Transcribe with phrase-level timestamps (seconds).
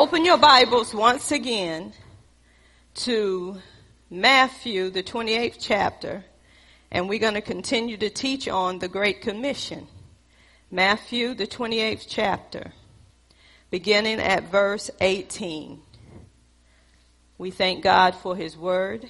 [0.00, 1.92] Open your Bibles once again
[2.94, 3.58] to
[4.08, 6.24] Matthew, the 28th chapter,
[6.90, 9.86] and we're going to continue to teach on the Great Commission.
[10.70, 12.72] Matthew, the 28th chapter,
[13.70, 15.82] beginning at verse 18.
[17.36, 19.06] We thank God for His Word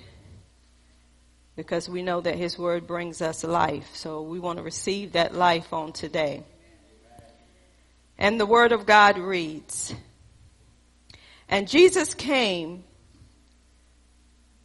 [1.55, 3.95] because we know that His Word brings us life.
[3.95, 6.43] So we want to receive that life on today.
[8.19, 9.95] And the Word of God reads,
[11.51, 12.85] and Jesus came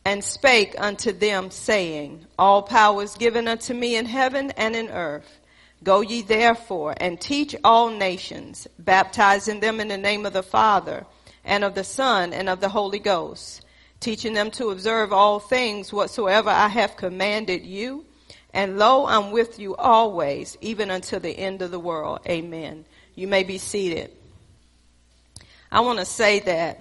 [0.05, 4.90] and spake unto them, saying, All power is given unto me in heaven and in
[4.90, 5.40] earth.
[5.84, 11.07] Go ye therefore and teach all nations, baptizing them in the name of the Father
[11.43, 13.65] and of the Son and of the Holy Ghost,
[13.99, 18.05] teaching them to observe all things whatsoever I have commanded you.
[18.54, 22.20] And lo, I'm with you always, even until the end of the world.
[22.27, 22.85] Amen.
[23.15, 24.12] You may be seated.
[25.75, 26.79] I want to say that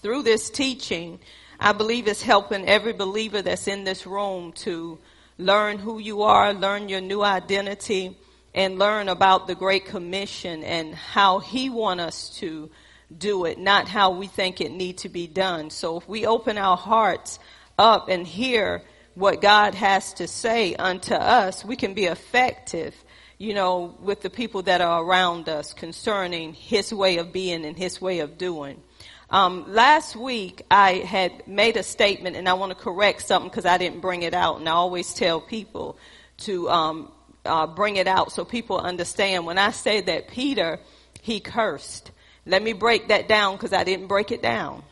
[0.00, 1.18] through this teaching,
[1.58, 5.00] I believe it's helping every believer that's in this room to
[5.38, 8.16] learn who you are, learn your new identity,
[8.54, 12.70] and learn about the Great Commission and how He wants us to
[13.18, 15.70] do it, not how we think it need to be done.
[15.70, 17.40] So if we open our hearts
[17.76, 18.82] up and hear
[19.16, 22.94] what God has to say unto us, we can be effective
[23.38, 27.76] you know, with the people that are around us concerning his way of being and
[27.76, 28.82] his way of doing.
[29.30, 33.66] Um, last week I had made a statement and I want to correct something because
[33.66, 35.98] I didn't bring it out and I always tell people
[36.38, 37.12] to um,
[37.44, 39.46] uh, bring it out so people understand.
[39.46, 40.80] When I say that Peter,
[41.22, 42.10] he cursed.
[42.46, 44.82] Let me break that down because I didn't break it down.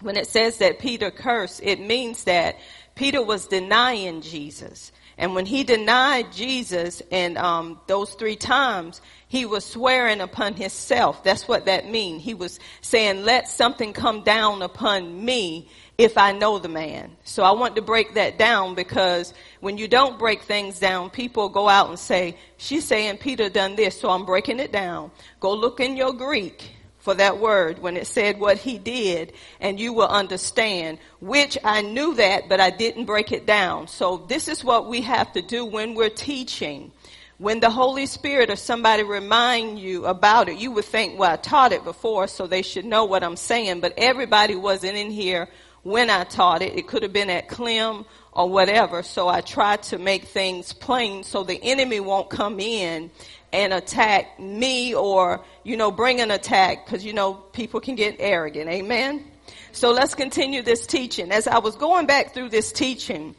[0.00, 2.56] When it says that Peter cursed, it means that
[2.94, 4.90] Peter was denying Jesus.
[5.20, 11.22] And when he denied Jesus and um, those three times, he was swearing upon himself.
[11.22, 12.22] That's what that means.
[12.22, 17.18] He was saying, let something come down upon me if I know the man.
[17.24, 21.50] So I want to break that down because when you don't break things down, people
[21.50, 25.10] go out and say, she's saying Peter done this, so I'm breaking it down.
[25.38, 29.80] Go look in your Greek for that word when it said what he did and
[29.80, 33.88] you will understand which I knew that but I didn't break it down.
[33.88, 36.92] So this is what we have to do when we're teaching.
[37.38, 41.36] When the Holy Spirit or somebody remind you about it, you would think, well, I
[41.36, 45.48] taught it before, so they should know what I'm saying, but everybody wasn't in here
[45.82, 46.76] when I taught it.
[46.76, 51.24] It could have been at Clem or whatever, so I try to make things plain
[51.24, 53.10] so the enemy won't come in
[53.52, 58.16] and attack me or, you know, bring an attack because, you know, people can get
[58.18, 58.70] arrogant.
[58.70, 59.24] Amen.
[59.72, 61.30] So let's continue this teaching.
[61.32, 63.34] As I was going back through this teaching,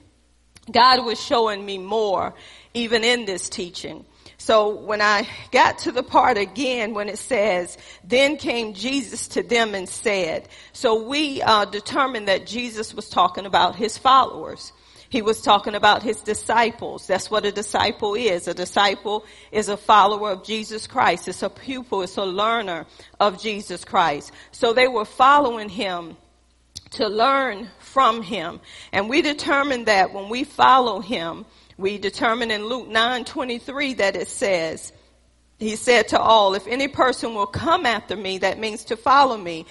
[0.71, 2.33] God was showing me more
[2.73, 4.05] even in this teaching.
[4.37, 9.43] So when I got to the part again when it says, then came Jesus to
[9.43, 14.73] them and said, so we uh, determined that Jesus was talking about his followers.
[15.11, 17.05] He was talking about his disciples.
[17.05, 18.47] That's what a disciple is.
[18.47, 21.27] A disciple is a follower of Jesus Christ.
[21.27, 22.01] It's a pupil.
[22.01, 22.85] It's a learner
[23.19, 24.31] of Jesus Christ.
[24.53, 26.15] So they were following him
[26.91, 28.61] to learn from him.
[28.93, 31.45] And we determined that when we follow him,
[31.77, 34.93] we determine in Luke 9:23 that it says,
[35.59, 39.37] he said to all, if any person will come after me, that means to follow
[39.37, 39.65] me,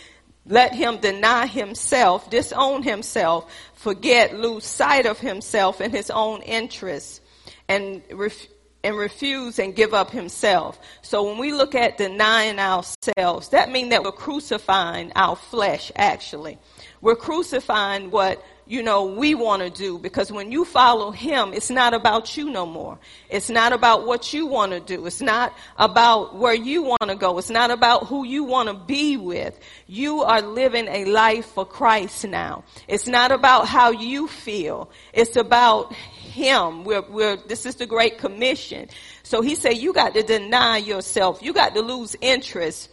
[0.47, 7.21] let him deny himself, disown himself, forget, lose sight of himself and his own interests,
[7.69, 8.49] and ref-
[8.83, 10.79] and refuse and give up himself.
[11.03, 16.59] So when we look at denying ourselves, that means that we're crucifying our flesh actually.
[17.01, 21.71] We're crucifying what you know, we want to do because when you follow him, it's
[21.71, 23.01] not about you no more.
[23.29, 25.07] It's not about what you want to do.
[25.07, 27.37] It's not about where you want to go.
[27.39, 29.59] It's not about who you want to be with.
[29.89, 32.63] You are living a life for Christ now.
[32.87, 34.89] It's not about how you feel.
[35.13, 36.85] It's about him.
[36.85, 38.89] We're, we're, this is the Great Commission.
[39.25, 41.43] So he said, you got to deny yourself.
[41.43, 42.89] You got to lose interest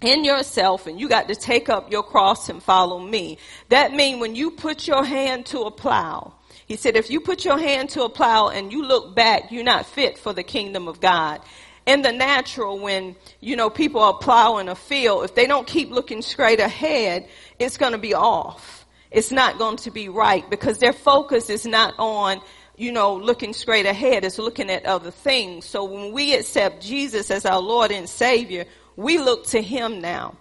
[0.00, 3.38] in yourself and you got to take up your cross and follow me.
[3.68, 6.34] That means when you put your hand to a plow,
[6.66, 9.64] he said, if you put your hand to a plow and you look back, you're
[9.64, 11.40] not fit for the kingdom of God.
[11.86, 15.90] In the natural, when, you know, people are plowing a field, if they don't keep
[15.90, 17.26] looking straight ahead,
[17.58, 18.86] it's going to be off.
[19.10, 22.42] It's not going to be right because their focus is not on
[22.78, 25.66] you know, looking straight ahead, it's looking at other things.
[25.66, 28.66] So when we accept Jesus as our Lord and Savior,
[28.98, 30.34] we look to him now.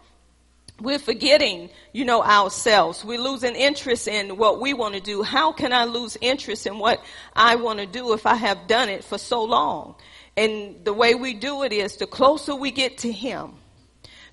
[0.81, 3.05] We're forgetting, you know, ourselves.
[3.05, 5.21] We're losing interest in what we want to do.
[5.21, 6.99] How can I lose interest in what
[7.35, 9.93] I want to do if I have done it for so long?
[10.35, 13.53] And the way we do it is the closer we get to him,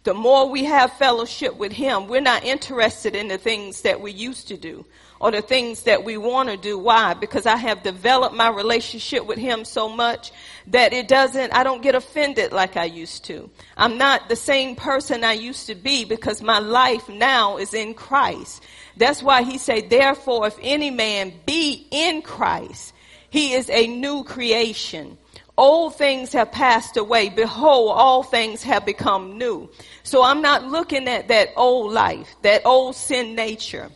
[0.05, 4.11] The more we have fellowship with Him, we're not interested in the things that we
[4.12, 4.87] used to do
[5.25, 6.79] or the things that we want to do.
[6.79, 7.15] Why?
[7.15, 10.31] Because I have developed my relationship with Him so much
[10.67, 13.49] that it doesn't, I don't get offended like I used to.
[13.75, 17.94] I'm not the same person I used to be because my life now is in
[17.94, 18.62] Christ.
[18.99, 22.93] That's why He said, therefore, if any man be in Christ,
[23.31, 25.17] he is a new creation.
[25.56, 27.31] Old things have passed away.
[27.31, 29.71] Behold, all things have become new.
[30.03, 33.91] So I'm not looking at that old life, that old sin nature.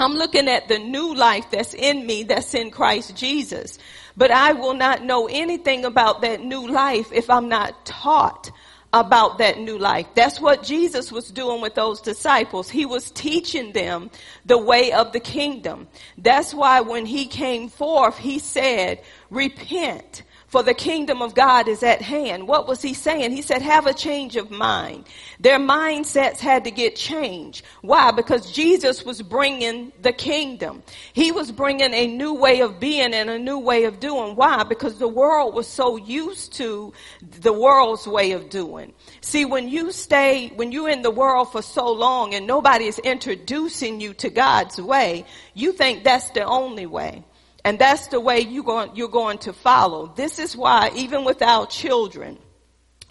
[0.00, 3.78] I'm looking at the new life that's in me, that's in Christ Jesus.
[4.16, 8.50] But I will not know anything about that new life if I'm not taught
[8.92, 10.06] about that new life.
[10.14, 12.68] That's what Jesus was doing with those disciples.
[12.68, 14.10] He was teaching them
[14.46, 15.86] the way of the kingdom.
[16.18, 21.84] That's why when he came forth, he said, repent for the kingdom of God is
[21.84, 22.48] at hand.
[22.48, 23.30] What was he saying?
[23.30, 25.04] He said, have a change of mind.
[25.38, 27.64] Their mindsets had to get changed.
[27.82, 28.10] Why?
[28.10, 30.82] Because Jesus was bringing the kingdom.
[31.12, 34.34] He was bringing a new way of being and a new way of doing.
[34.34, 34.64] Why?
[34.64, 36.92] Because the world was so used to
[37.22, 38.92] the world's way of doing.
[39.20, 42.98] See, when you stay, when you're in the world for so long and nobody is
[42.98, 47.22] introducing you to God's way, you think that's the only way.
[47.64, 50.12] And that's the way you going, you're going to follow.
[50.16, 52.38] This is why even with our children,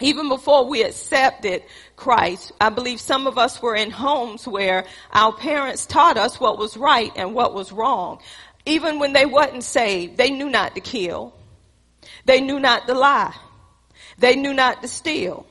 [0.00, 1.62] even before we accepted
[1.94, 6.58] Christ, I believe some of us were in homes where our parents taught us what
[6.58, 8.20] was right and what was wrong.
[8.66, 11.34] Even when they wasn't saved, they knew not to kill.
[12.24, 13.34] They knew not to lie.
[14.18, 15.46] They knew not to steal.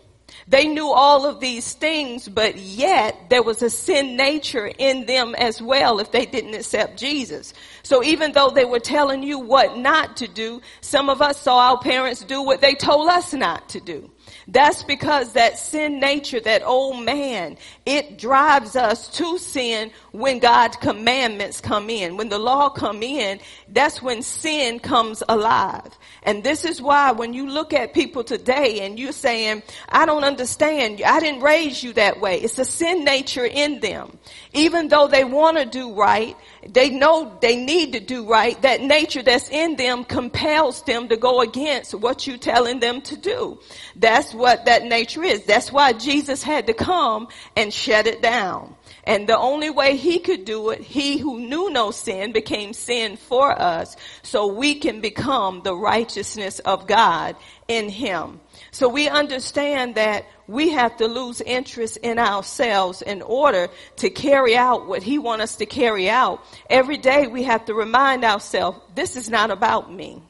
[0.50, 5.36] They knew all of these things, but yet there was a sin nature in them
[5.36, 7.54] as well if they didn't accept Jesus.
[7.84, 11.70] So even though they were telling you what not to do, some of us saw
[11.74, 14.10] our parents do what they told us not to do.
[14.52, 20.76] That's because that sin nature, that old man, it drives us to sin when God's
[20.78, 22.18] commandments come in.
[22.18, 25.96] When the law come in, that's when sin comes alive.
[26.24, 30.24] And this is why when you look at people today and you're saying, I don't
[30.24, 32.42] understand, I didn't raise you that way.
[32.42, 34.18] It's a sin nature in them.
[34.54, 36.36] Even though they want to do right,
[36.68, 38.62] they know they need to do right.
[38.62, 43.18] That nature that's in them compels them to go against what you're telling them to
[43.18, 43.60] do.
[43.96, 45.46] That's what that nature is.
[45.46, 48.76] That's why Jesus had to come and shut it down.
[49.06, 53.16] And the only way he could do it, he who knew no sin became sin
[53.16, 57.36] for us so we can become the righteousness of God
[57.68, 58.42] in him.
[58.72, 64.58] So we understand that we have to lose interest in ourselves in order to carry
[64.58, 66.44] out what he wants us to carry out.
[66.68, 70.24] Every day we have to remind ourselves, this is not about me.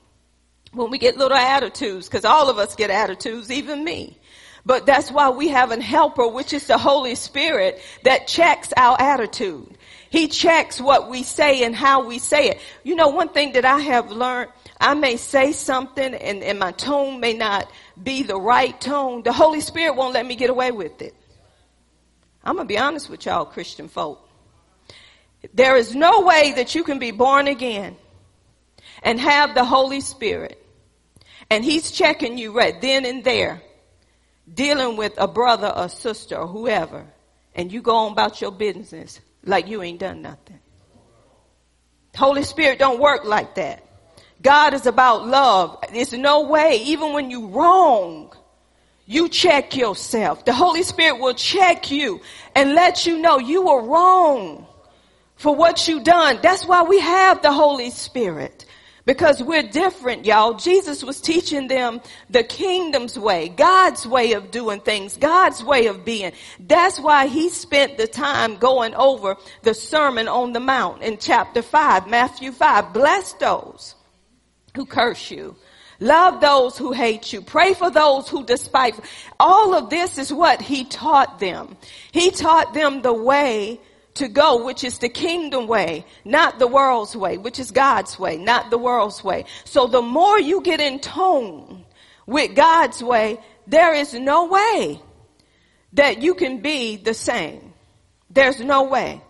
[0.73, 4.17] When we get little attitudes, because all of us get attitudes, even me.
[4.65, 8.99] But that's why we have an helper, which is the Holy Spirit that checks our
[8.99, 9.77] attitude.
[10.09, 12.59] He checks what we say and how we say it.
[12.83, 14.51] You know, one thing that I have learned,
[14.81, 17.71] I may say something and, and my tone may not
[18.01, 19.23] be the right tone.
[19.23, 21.15] The Holy Spirit won't let me get away with it.
[22.43, 24.27] I'm going to be honest with y'all, Christian folk.
[25.53, 27.95] There is no way that you can be born again
[29.03, 30.59] and have the Holy Spirit
[31.49, 33.61] and He's checking you right then and there
[34.51, 37.05] dealing with a brother or sister or whoever,
[37.55, 40.59] and you go on about your business like you ain't done nothing.
[42.15, 43.85] Holy Spirit don't work like that.
[44.41, 45.83] God is about love.
[45.91, 48.33] There's no way, even when you wrong,
[49.05, 50.45] you check yourself.
[50.45, 52.21] The Holy Spirit will check you
[52.55, 54.65] and let you know you were wrong
[55.35, 56.39] for what you done.
[56.41, 58.65] That's why we have the Holy Spirit.
[59.05, 60.53] Because we're different, y'all.
[60.53, 66.05] Jesus was teaching them the kingdom's way, God's way of doing things, God's way of
[66.05, 66.33] being.
[66.59, 71.63] That's why he spent the time going over the Sermon on the Mount in chapter
[71.63, 72.93] 5, Matthew 5.
[72.93, 73.95] Bless those
[74.79, 75.57] who curse you.
[75.99, 77.41] Love those who hate you.
[77.41, 78.93] Pray for those who despise.
[79.37, 81.75] All of this is what he taught them.
[82.13, 83.81] He taught them the way
[84.13, 88.37] to go, which is the kingdom way, not the world's way, which is God's way,
[88.37, 89.43] not the world's way.
[89.65, 91.83] So the more you get in tone
[92.25, 95.01] with God's way, there is no way
[95.91, 97.73] that you can be the same.
[98.29, 99.21] There's no way.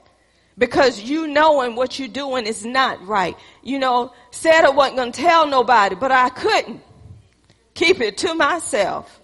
[0.59, 3.37] Because you knowing what you're doing is not right.
[3.69, 6.81] You know, said I wasn't going to tell nobody, but I couldn't
[7.75, 9.21] keep it to myself.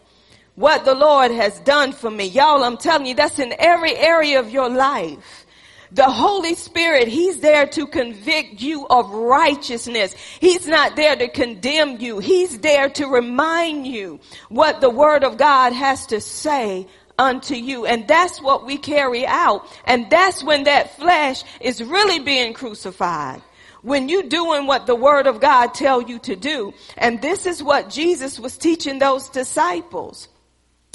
[0.54, 2.28] What the Lord has done for me.
[2.28, 5.48] Y'all, I'm telling you, that's in every area of your life.
[5.92, 10.14] The Holy Spirit, He's there to convict you of righteousness.
[10.40, 12.20] He's not there to condemn you.
[12.20, 16.88] He's there to remind you what the Word of God has to say
[17.18, 17.88] unto you.
[17.88, 19.66] And that's what we carry out.
[19.86, 23.42] And that's when that flesh is really being crucified.
[23.86, 26.74] When you doing what the word of God tell you to do.
[26.98, 30.28] And this is what Jesus was teaching those disciples.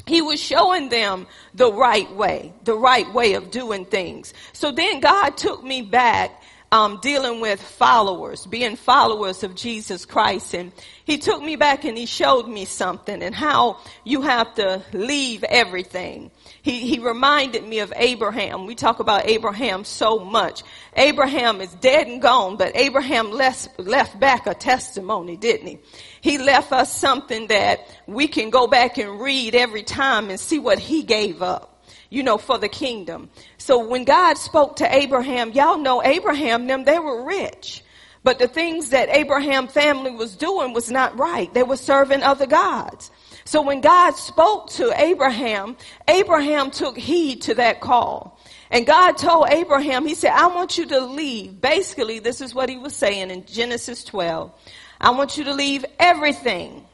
[0.05, 4.33] He was showing them the right way, the right way of doing things.
[4.51, 6.31] So then God took me back
[6.73, 10.53] um, dealing with followers, being followers of Jesus Christ.
[10.53, 10.73] And
[11.05, 15.45] he took me back and he showed me something and how you have to leave
[15.45, 16.29] everything.
[16.63, 18.65] He, he reminded me of Abraham.
[18.65, 20.63] We talk about Abraham so much.
[20.95, 25.79] Abraham is dead and gone, but Abraham left, left back a testimony, didn't he?
[26.21, 30.59] He left us something that we can go back and read every time and see
[30.59, 31.69] what he gave up
[32.11, 33.29] you know, for the kingdom.
[33.57, 37.83] So when God spoke to Abraham, y'all know Abraham, them, they were rich.
[38.23, 41.51] But the things that Abraham family was doing was not right.
[41.53, 43.09] They were serving other gods.
[43.51, 45.75] So when God spoke to Abraham,
[46.07, 48.39] Abraham took heed to that call.
[48.69, 51.59] And God told Abraham, he said, I want you to leave.
[51.59, 54.53] Basically, this is what he was saying in Genesis 12.
[55.01, 56.85] I want you to leave everything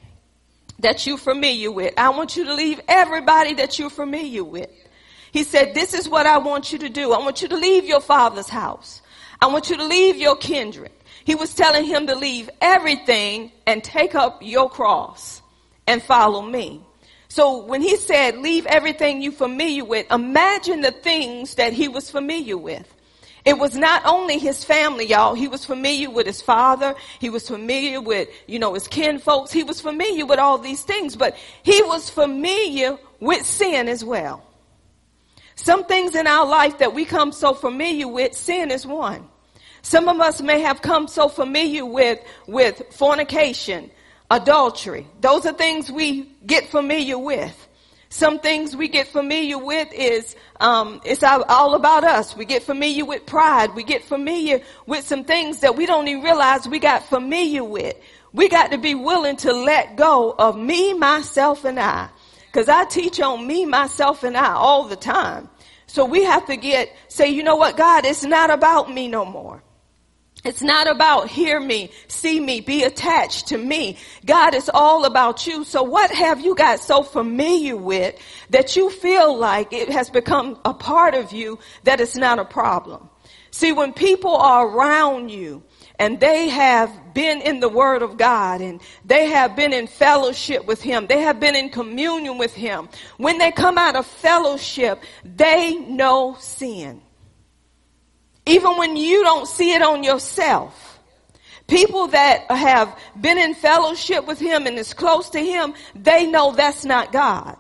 [0.80, 1.94] that you're familiar with.
[1.96, 4.72] I want you to leave everybody that you're familiar with.
[5.32, 7.14] He said, this is what I want you to do.
[7.14, 9.04] I want you to leave your father's house.
[9.40, 10.92] I want you to leave your kindred.
[11.24, 15.44] He was telling him to leave everything and take up your cross
[15.88, 16.82] and follow me.
[17.30, 22.10] So when he said, leave everything you familiar with, imagine the things that he was
[22.10, 22.94] familiar with.
[23.46, 25.34] It was not only his family, y'all.
[25.34, 26.96] He was familiar with his father.
[27.20, 29.54] He was familiar with, you know, his kin folks.
[29.54, 34.44] He was familiar with all these things, but he was familiar with sin as well.
[35.56, 39.28] Some things in our life that we come so familiar with, sin is one.
[39.82, 43.90] Some of us may have come so familiar with, with fornication,
[44.30, 45.08] adultery.
[45.22, 47.68] Those are things we get familiar with.
[48.10, 52.38] Some things we get familiar with is um, it's all about us.
[52.38, 53.76] We get familiar with pride.
[53.76, 57.98] We get familiar with some things that we don't even realize we got familiar with.
[58.32, 62.10] We got to be willing to let go of me, myself, and I.
[62.46, 65.50] Because I teach on me, myself, and I all the time.
[65.86, 69.26] So we have to get, say, you know what, God, it's not about me no
[69.26, 69.62] more.
[70.48, 73.98] It's not about hear me, see me, be attached to me.
[74.26, 75.66] God is all about you.
[75.66, 78.16] So what have you got so familiar with
[78.50, 82.46] that you feel like it has become a part of you that it's not a
[82.46, 83.10] problem?
[83.52, 85.64] See, when people are around you
[86.00, 90.66] and they have been in the Word of God and they have been in fellowship
[90.66, 91.08] with Him.
[91.08, 92.88] They have been in communion with Him.
[93.18, 97.02] When they come out of fellowship, they know sin.
[98.48, 101.00] Even when you don't see it on yourself.
[101.68, 106.54] People that have been in fellowship with Him and is close to Him, they know
[106.54, 107.58] that's not God.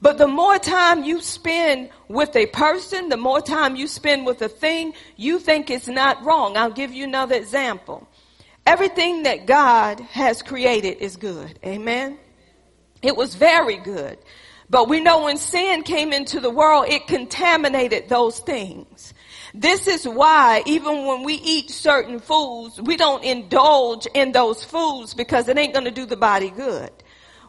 [0.00, 4.40] But the more time you spend with a person, the more time you spend with
[4.42, 6.56] a thing, you think it's not wrong.
[6.56, 8.06] I'll give you another example.
[8.64, 11.58] Everything that God has created is good.
[11.64, 12.16] Amen.
[13.02, 14.18] It was very good.
[14.70, 19.14] But we know when sin came into the world, it contaminated those things.
[19.54, 25.14] This is why even when we eat certain foods, we don't indulge in those foods
[25.14, 26.90] because it ain't going to do the body good.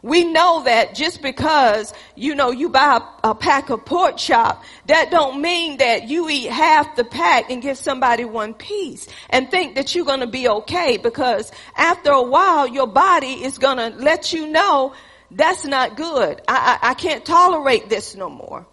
[0.02, 4.64] We know that just because, you know, you buy a, a, pack of pork chop,
[4.86, 9.50] that don't mean that you eat half the pack and give somebody one piece and
[9.50, 13.76] think that you're going to be okay because after a while your body is going
[13.76, 14.94] to let you know
[15.30, 16.40] that's not good.
[16.48, 18.66] I, I, I can't tolerate this no more.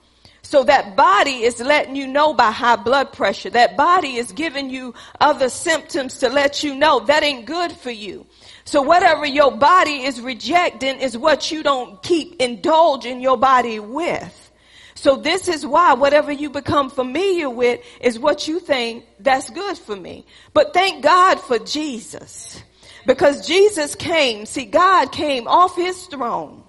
[0.48, 3.50] So that body is letting you know by high blood pressure.
[3.50, 7.92] That body is giving you other symptoms to let you know that ain't good for
[7.92, 8.26] you.
[8.64, 14.52] So whatever your body is rejecting is what you don't keep indulging your body with.
[14.96, 19.78] So this is why whatever you become familiar with is what you think that's good
[19.78, 20.26] for me.
[20.54, 22.64] But thank God for Jesus.
[23.06, 26.64] Because Jesus came, see God came off his throne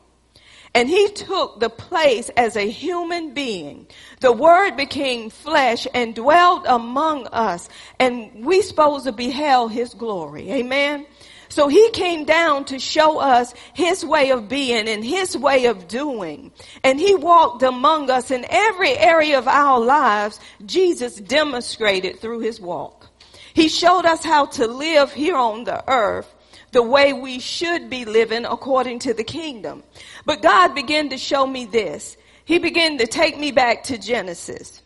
[0.78, 3.88] and he took the place as a human being.
[4.20, 7.68] The word became flesh and dwelled among us
[7.98, 10.48] and we supposed to beheld his glory.
[10.52, 11.04] Amen.
[11.48, 15.88] So he came down to show us his way of being and his way of
[15.88, 16.52] doing.
[16.84, 20.38] And he walked among us in every area of our lives.
[20.64, 23.08] Jesus demonstrated through his walk.
[23.52, 26.32] He showed us how to live here on the earth
[26.72, 29.82] the way we should be living according to the kingdom.
[30.24, 32.16] But God began to show me this.
[32.44, 34.82] He began to take me back to Genesis.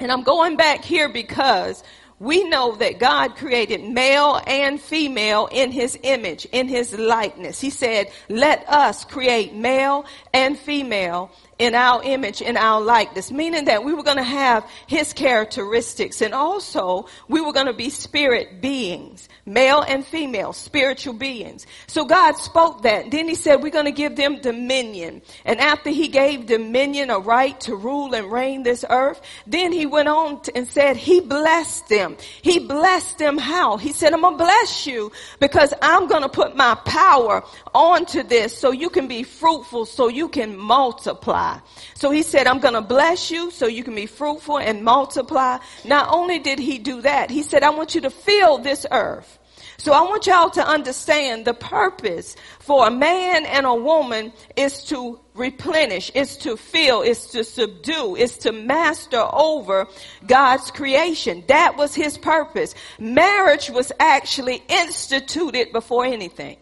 [0.00, 1.82] And I'm going back here because
[2.18, 7.60] we know that God created male and female in his image, in his likeness.
[7.60, 13.66] He said, let us create male and female in our image, in our likeness, meaning
[13.66, 17.90] that we were going to have his characteristics and also we were going to be
[17.90, 21.66] spirit beings, male and female, spiritual beings.
[21.86, 23.10] So God spoke that.
[23.10, 25.20] Then he said, we're going to give them dominion.
[25.44, 29.84] And after he gave dominion, a right to rule and reign this earth, then he
[29.84, 32.16] went on and said, he blessed them.
[32.40, 33.76] He blessed them how?
[33.76, 38.22] He said, I'm going to bless you because I'm going to put my power onto
[38.22, 41.49] this so you can be fruitful, so you can multiply.
[41.94, 45.58] So he said, I'm going to bless you so you can be fruitful and multiply.
[45.84, 49.38] Not only did he do that, he said, I want you to fill this earth.
[49.80, 54.84] So I want y'all to understand the purpose for a man and a woman is
[54.84, 59.88] to replenish, is to fill, is to subdue, is to master over
[60.26, 61.44] God's creation.
[61.48, 62.74] That was his purpose.
[62.98, 66.58] Marriage was actually instituted before anything.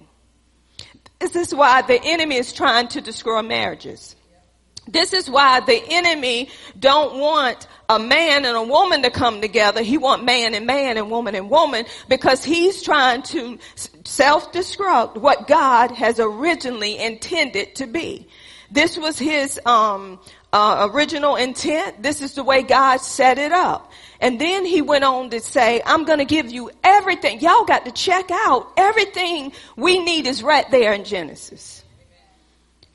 [1.18, 4.14] This is why the enemy is trying to destroy marriages.
[4.88, 9.82] This is why the enemy don't want a man and a woman to come together.
[9.82, 13.58] He want man and man and woman and woman because he's trying to
[14.04, 18.26] self-destruct what God has originally intended to be.
[18.70, 20.18] This was his um,
[20.52, 22.02] uh, original intent.
[22.02, 23.92] This is the way God set it up.
[24.20, 27.40] And then he went on to say, I'm going to give you everything.
[27.40, 31.77] Y'all got to check out everything we need is right there in Genesis.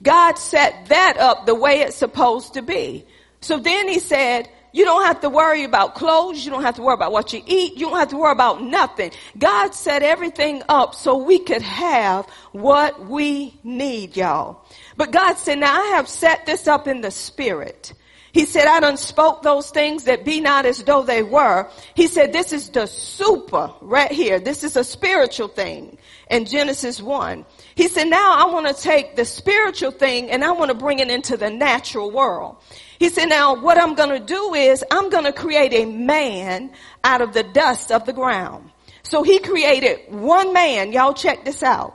[0.03, 3.05] God set that up the way it's supposed to be.
[3.41, 6.43] So then he said, you don't have to worry about clothes.
[6.43, 7.77] You don't have to worry about what you eat.
[7.77, 9.11] You don't have to worry about nothing.
[9.37, 14.65] God set everything up so we could have what we need, y'all.
[14.97, 17.93] But God said, now I have set this up in the spirit.
[18.31, 21.69] He said, I done spoke those things that be not as though they were.
[21.93, 24.39] He said, this is the super right here.
[24.39, 25.99] This is a spiritual thing
[26.33, 27.45] in Genesis 1.
[27.75, 30.97] He said, now I want to take the spiritual thing and I want to bring
[30.97, 32.57] it into the natural world.
[32.97, 36.71] He said, now what I'm going to do is I'm going to create a man
[37.03, 38.71] out of the dust of the ground.
[39.03, 40.91] So he created one man.
[40.91, 41.93] Y'all check this out.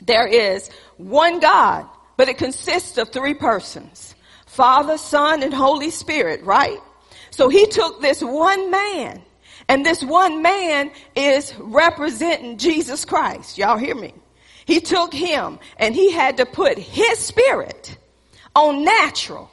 [0.00, 4.14] There is one God, but it consists of three persons.
[4.46, 6.78] Father, Son, and Holy Spirit, right?
[7.30, 9.22] So he took this one man
[9.70, 13.56] and this one man is representing Jesus Christ.
[13.56, 14.12] Y'all hear me?
[14.64, 17.96] He took him and he had to put his spirit
[18.56, 19.48] on natural.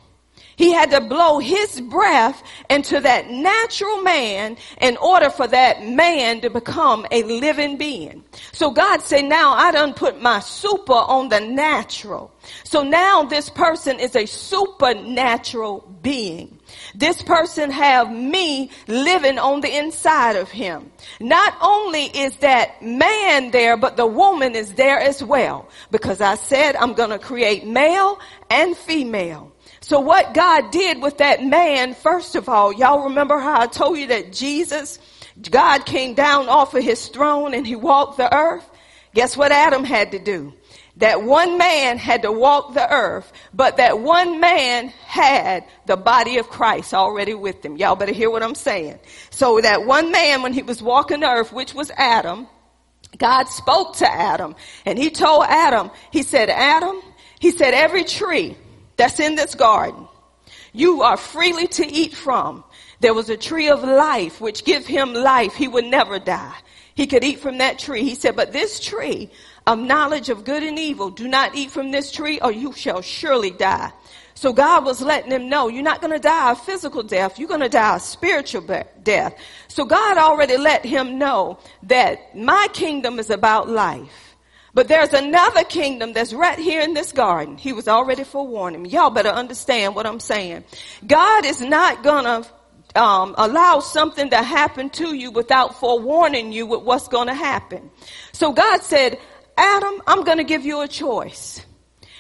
[0.55, 6.41] He had to blow his breath into that natural man in order for that man
[6.41, 8.23] to become a living being.
[8.53, 12.33] So God said, now I done put my super on the natural.
[12.63, 16.56] So now this person is a supernatural being.
[16.97, 20.91] This person have me living on the inside of him.
[21.19, 25.69] Not only is that man there, but the woman is there as well.
[25.91, 29.51] Because I said I'm going to create male and female.
[29.79, 33.99] So what God did with that man, first of all, y'all remember how I told
[33.99, 34.97] you that Jesus,
[35.51, 38.67] God came down off of his throne and he walked the earth?
[39.13, 40.51] Guess what Adam had to do?
[40.97, 46.37] That one man had to walk the earth, but that one man had the body
[46.37, 47.77] of Christ already with him.
[47.77, 48.99] Y'all better hear what I'm saying.
[49.29, 52.47] So that one man, when he was walking the earth, which was Adam,
[53.17, 54.55] God spoke to Adam
[54.85, 56.99] and he told Adam, he said, Adam,
[57.39, 58.57] he said, every tree
[58.95, 60.07] that's in this garden,
[60.73, 62.63] you are freely to eat from.
[62.99, 65.53] There was a tree of life which give him life.
[65.53, 66.55] He would never die.
[66.95, 68.01] He could eat from that tree.
[68.01, 69.29] He said, but this tree
[69.67, 71.11] of knowledge of good and evil.
[71.11, 73.91] Do not eat from this tree or you shall surely die.
[74.33, 77.37] So God was letting him know you're not going to die a physical death.
[77.37, 78.65] You're going to die a spiritual
[79.03, 79.35] death.
[79.67, 84.35] So God already let him know that my kingdom is about life.
[84.73, 87.57] But there's another kingdom that's right here in this garden.
[87.57, 88.85] He was already forewarning.
[88.85, 90.63] Y'all better understand what I'm saying.
[91.05, 92.45] God is not gonna
[92.95, 97.89] um, allow something to happen to you without forewarning you with what's going to happen.
[98.33, 99.19] So God said,
[99.57, 101.65] Adam, I'm going to give you a choice.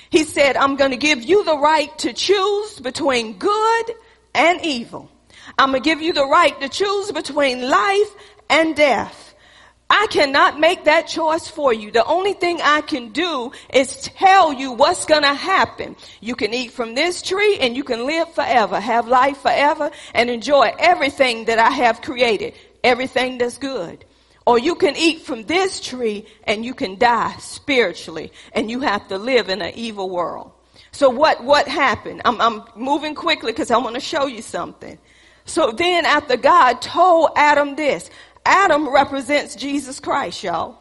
[0.09, 3.85] He said, I'm going to give you the right to choose between good
[4.33, 5.11] and evil.
[5.57, 8.15] I'm going to give you the right to choose between life
[8.49, 9.35] and death.
[9.89, 11.91] I cannot make that choice for you.
[11.91, 15.95] The only thing I can do is tell you what's going to happen.
[16.19, 20.29] You can eat from this tree and you can live forever, have life forever and
[20.29, 22.53] enjoy everything that I have created.
[22.83, 24.03] Everything that's good.
[24.47, 29.05] Or you can eat from this tree and you can die spiritually and you have
[29.09, 30.53] to live in an evil world.
[30.93, 32.21] So what, what happened?
[32.23, 34.97] I'm, I'm moving quickly because I want to show you something.
[35.43, 38.09] So then after God told Adam this,
[38.45, 40.77] Adam represents Jesus Christ, y'all.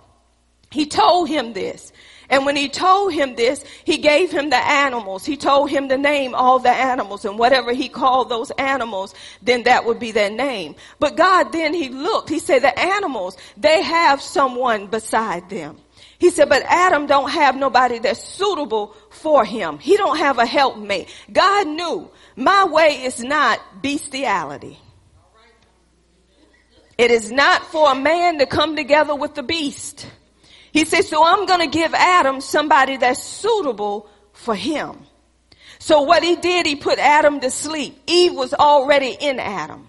[0.70, 1.92] He told him this.
[2.28, 5.24] And when he told him this, he gave him the animals.
[5.24, 9.64] He told him to name all the animals and whatever he called those animals, then
[9.64, 10.74] that would be their name.
[10.98, 15.76] But God then he looked, he said the animals, they have someone beside them.
[16.18, 19.78] He said, but Adam don't have nobody that's suitable for him.
[19.78, 21.08] He don't have a helpmate.
[21.30, 24.78] God knew my way is not bestiality.
[26.96, 30.10] It is not for a man to come together with the beast.
[30.76, 34.98] He says, so I'm going to give Adam somebody that's suitable for him.
[35.78, 37.98] So what he did, he put Adam to sleep.
[38.06, 39.88] Eve was already in Adam.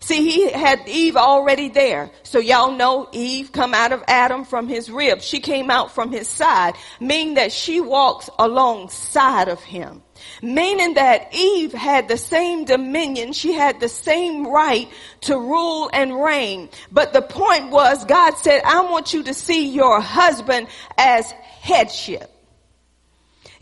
[0.00, 2.10] See, he had Eve already there.
[2.24, 5.22] So y'all know Eve come out of Adam from his rib.
[5.22, 10.02] She came out from his side, meaning that she walks alongside of him.
[10.44, 13.32] Meaning that Eve had the same dominion.
[13.32, 14.88] She had the same right
[15.22, 16.68] to rule and reign.
[16.90, 20.66] But the point was God said, I want you to see your husband
[20.98, 22.28] as headship.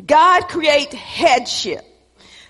[0.05, 1.85] God create headship.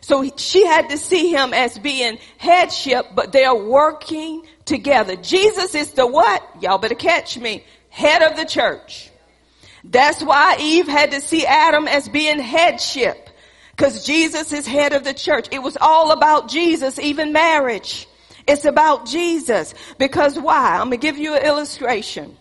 [0.00, 5.16] So she had to see him as being headship, but they're working together.
[5.16, 6.42] Jesus is the what?
[6.60, 7.64] Y'all better catch me.
[7.88, 9.10] Head of the church.
[9.82, 13.29] That's why Eve had to see Adam as being headship.
[13.80, 15.48] Cause Jesus is head of the church.
[15.50, 18.06] It was all about Jesus, even marriage.
[18.46, 19.72] It's about Jesus.
[19.96, 20.74] Because why?
[20.74, 22.36] I'm gonna give you an illustration.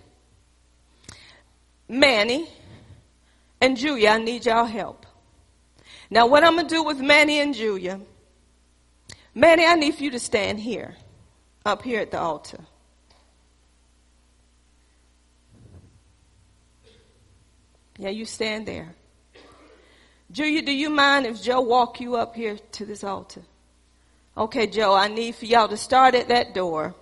[1.88, 2.50] Manny
[3.62, 5.06] and Julia, I need y'all help.
[6.10, 8.02] Now, what I'm going to do with Manny and Julia,
[9.34, 10.96] Manny, I need you to stand here,
[11.66, 12.60] up here at the altar.
[17.98, 18.96] Yeah, you stand there.
[20.32, 23.42] Julia, do you mind if Joe walk you up here to this altar?
[24.38, 26.94] Okay, Joe, I need for y'all to start at that door.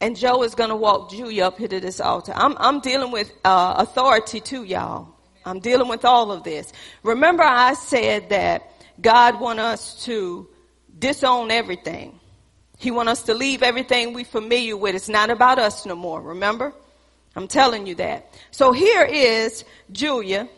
[0.00, 2.32] And Joe is going to walk Julia up here to this altar.
[2.34, 5.08] I'm, I'm dealing with uh, authority too, y'all.
[5.44, 6.72] I'm dealing with all of this.
[7.02, 10.48] Remember I said that God want us to
[10.98, 12.18] disown everything.
[12.78, 14.94] He want us to leave everything we familiar with.
[14.94, 16.20] It's not about us no more.
[16.20, 16.72] Remember?
[17.36, 18.34] I'm telling you that.
[18.50, 20.48] So here is Julia.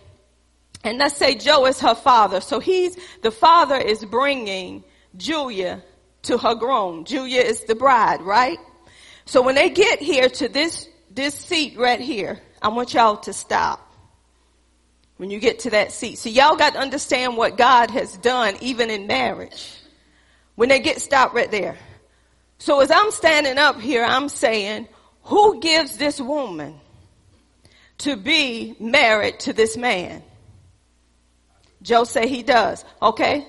[0.84, 2.40] And let's say Joe is her father.
[2.40, 4.84] So he's, the father is bringing
[5.16, 5.82] Julia
[6.22, 7.04] to her groom.
[7.04, 8.58] Julia is the bride, right?
[9.24, 13.32] So when they get here to this, this seat right here, I want y'all to
[13.32, 13.92] stop
[15.16, 16.18] when you get to that seat.
[16.18, 19.68] So y'all got to understand what God has done even in marriage.
[20.54, 21.78] When they get stopped right there.
[22.58, 24.88] So as I'm standing up here, I'm saying,
[25.24, 26.78] who gives this woman
[27.98, 30.22] to be married to this man?
[31.82, 32.84] Joe say he does.
[33.00, 33.46] Okay.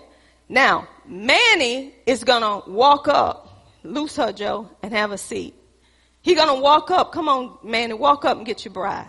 [0.50, 5.56] Now, Manny is gonna walk up, loose her, Joe, and have a seat.
[6.22, 7.12] He gonna walk up.
[7.12, 9.08] Come on, Manny, walk up and get your bride.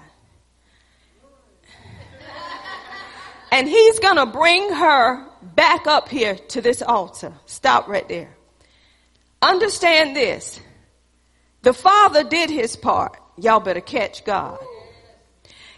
[3.55, 7.33] And he's going to bring her back up here to this altar.
[7.47, 8.37] Stop right there.
[9.41, 10.59] Understand this.
[11.63, 13.17] The father did his part.
[13.39, 14.59] Y'all better catch God.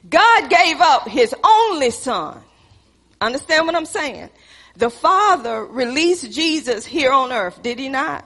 [0.09, 2.40] God gave up his only son.
[3.20, 4.31] Understand what I'm saying?
[4.76, 7.62] The father released Jesus here on earth.
[7.62, 8.24] Did he not?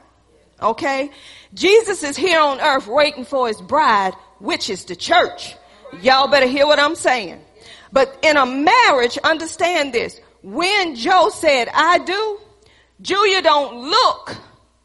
[0.61, 1.11] Okay.
[1.55, 5.55] Jesus is here on earth waiting for his bride, which is the church.
[6.03, 7.40] Y'all better hear what I'm saying.
[7.92, 10.20] But in a marriage, understand this.
[10.42, 12.38] When Joe said, I do,
[13.00, 14.37] Julia don't look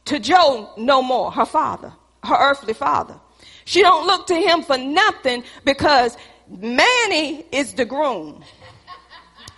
[0.06, 3.20] to Joe no more, her father, her earthly father.
[3.66, 8.44] She don't look to him for nothing because Manny is the groom.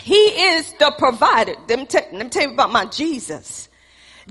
[0.08, 1.56] He is the provider.
[1.68, 3.68] Let me, t- let me tell you about my Jesus.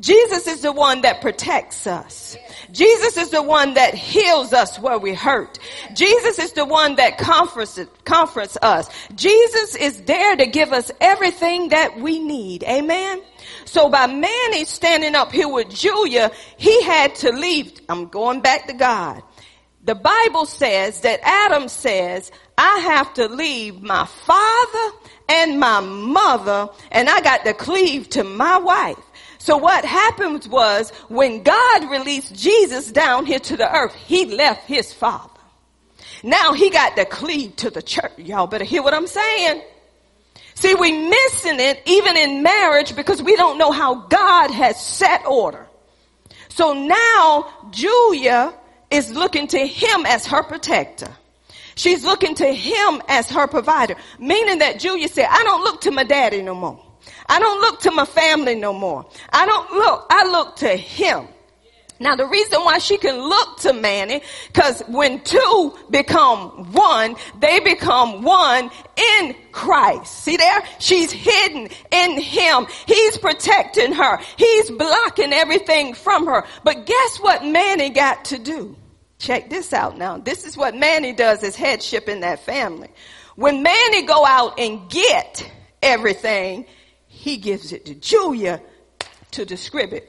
[0.01, 2.35] Jesus is the one that protects us.
[2.73, 5.59] Jesus is the one that heals us where we hurt.
[5.95, 8.89] Jesus is the one that comforts, comforts us.
[9.17, 12.65] Jesus is there to give us everything that we need.
[12.65, 13.21] Amen.
[13.67, 17.83] So by Manny standing up here with Julia, he had to leave.
[17.91, 19.23] I'm going back to God.
[19.85, 24.97] The Bible says that Adam says, I have to leave my father
[25.29, 28.99] and my mother and I got to cleave to my wife.
[29.39, 34.67] So what happened was when God released Jesus down here to the earth, he left
[34.67, 35.31] his father.
[36.23, 38.13] Now he got to cleave to the church.
[38.19, 39.63] Y'all better hear what I'm saying.
[40.55, 45.27] See, we missing it even in marriage because we don't know how God has set
[45.27, 45.67] order.
[46.49, 48.55] So now Julia
[48.91, 51.11] is looking to him as her protector.
[51.77, 55.91] She's looking to him as her provider, meaning that Julia said, I don't look to
[55.91, 56.83] my daddy no more.
[57.29, 59.07] I don't look to my family no more.
[59.31, 61.29] I don't look, I look to him.
[61.99, 67.61] Now the reason why she can look to Manny, cause when two become one, they
[67.61, 68.71] become one
[69.19, 70.13] in Christ.
[70.25, 70.63] See there?
[70.79, 72.67] She's hidden in him.
[72.87, 74.19] He's protecting her.
[74.37, 76.45] He's blocking everything from her.
[76.65, 78.77] But guess what Manny got to do?
[79.19, 80.19] Check this out now.
[80.19, 82.89] This is what Manny does as headship in that family.
[83.35, 85.51] When Manny go out and get
[85.83, 86.67] everything,
[87.07, 88.61] he gives it to Julia
[89.33, 90.05] to distribute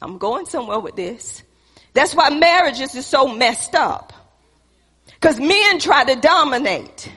[0.00, 1.42] I'm going somewhere with this.
[1.94, 4.12] That's why marriages is so messed up.
[5.20, 7.10] Cause men try to dominate.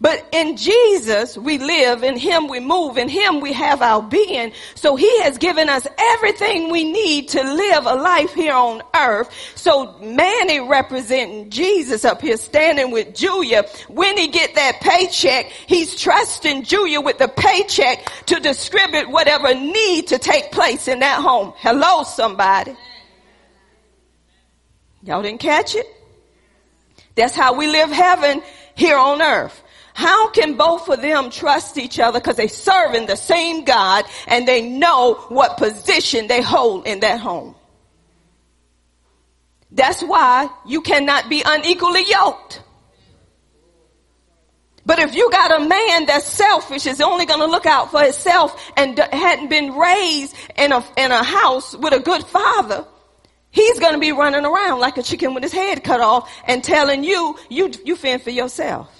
[0.00, 4.52] But in Jesus, we live, in Him we move, in Him we have our being.
[4.74, 9.30] So He has given us everything we need to live a life here on earth.
[9.54, 13.64] So Manny representing Jesus up here standing with Julia.
[13.88, 20.08] When he get that paycheck, he's trusting Julia with the paycheck to distribute whatever need
[20.08, 21.52] to take place in that home.
[21.56, 22.76] Hello somebody.
[25.02, 25.86] Y'all didn't catch it?
[27.14, 28.42] That's how we live heaven
[28.74, 29.62] here on earth.
[29.96, 32.20] How can both of them trust each other?
[32.20, 37.00] Because they serve in the same God and they know what position they hold in
[37.00, 37.54] that home.
[39.70, 42.60] That's why you cannot be unequally yoked.
[44.84, 48.02] But if you got a man that's selfish, is only going to look out for
[48.02, 52.84] himself and hadn't been raised in a, in a house with a good father,
[53.50, 56.62] he's going to be running around like a chicken with his head cut off and
[56.62, 58.92] telling you, you, you fend for yourself.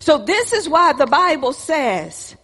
[0.00, 2.36] So this is why the Bible says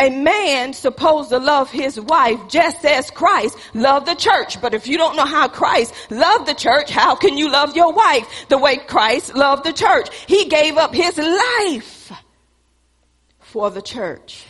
[0.00, 4.60] a man supposed to love his wife just as Christ loved the church.
[4.60, 7.92] But if you don't know how Christ loved the church, how can you love your
[7.92, 10.08] wife the way Christ loved the church?
[10.26, 12.12] He gave up his life
[13.40, 14.46] for the church.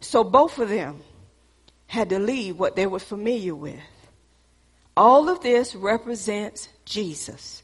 [0.00, 1.00] So both of them
[1.86, 3.80] had to leave what they were familiar with.
[4.94, 7.62] All of this represents Jesus.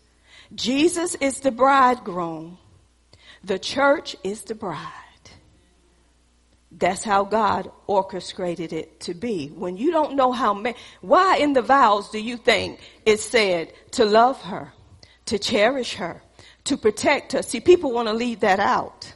[0.54, 2.56] Jesus is the bridegroom
[3.46, 4.80] the church is the bride.
[6.72, 9.48] That's how God orchestrated it to be.
[9.48, 13.72] When you don't know how, ma- why in the vows do you think it said
[13.92, 14.72] to love her,
[15.26, 16.22] to cherish her,
[16.64, 17.42] to protect her?
[17.42, 19.14] See, people want to leave that out.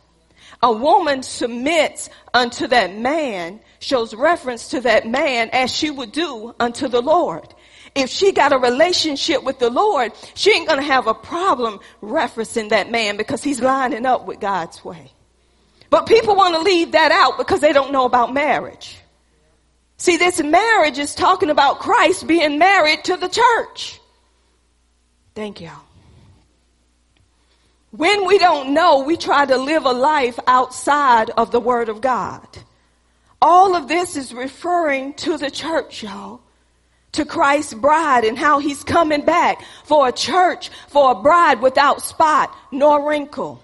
[0.63, 6.55] A woman submits unto that man, shows reference to that man as she would do
[6.61, 7.53] unto the Lord
[7.95, 11.81] if she got a relationship with the Lord, she ain't going to have a problem
[12.03, 15.11] referencing that man because he's lining up with God's way.
[15.89, 18.99] But people want to leave that out because they don't know about marriage.
[19.97, 24.01] See, this marriage is talking about Christ being married to the church.
[25.35, 25.83] Thank y'all.
[27.91, 32.01] When we don't know, we try to live a life outside of the Word of
[32.01, 32.47] God.
[33.43, 36.41] All of this is referring to the church, y'all
[37.13, 42.03] to Christ's bride and how he's coming back for a church, for a bride without
[42.03, 43.63] spot nor wrinkle.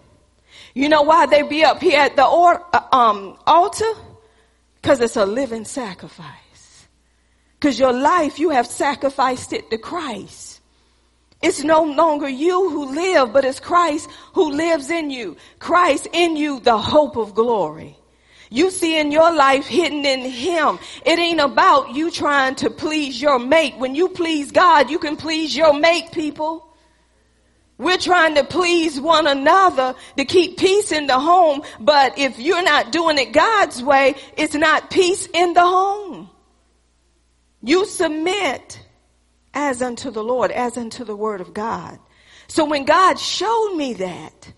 [0.74, 3.92] You know why they be up here at the or, uh, um, altar?
[4.80, 6.87] Because it's a living sacrifice.
[7.59, 10.61] Because your life, you have sacrificed it to Christ.
[11.42, 15.37] It's no longer you who live, but it's Christ who lives in you.
[15.59, 17.96] Christ in you, the hope of glory.
[18.50, 20.78] You see in your life hidden in Him.
[21.04, 23.76] It ain't about you trying to please your mate.
[23.78, 26.66] When you please God, you can please your mate, people.
[27.78, 32.62] We're trying to please one another to keep peace in the home, but if you're
[32.62, 36.30] not doing it God's way, it's not peace in the home.
[37.62, 38.80] You submit
[39.52, 41.98] as unto the Lord, as unto the word of God.
[42.48, 44.52] So when God showed me that,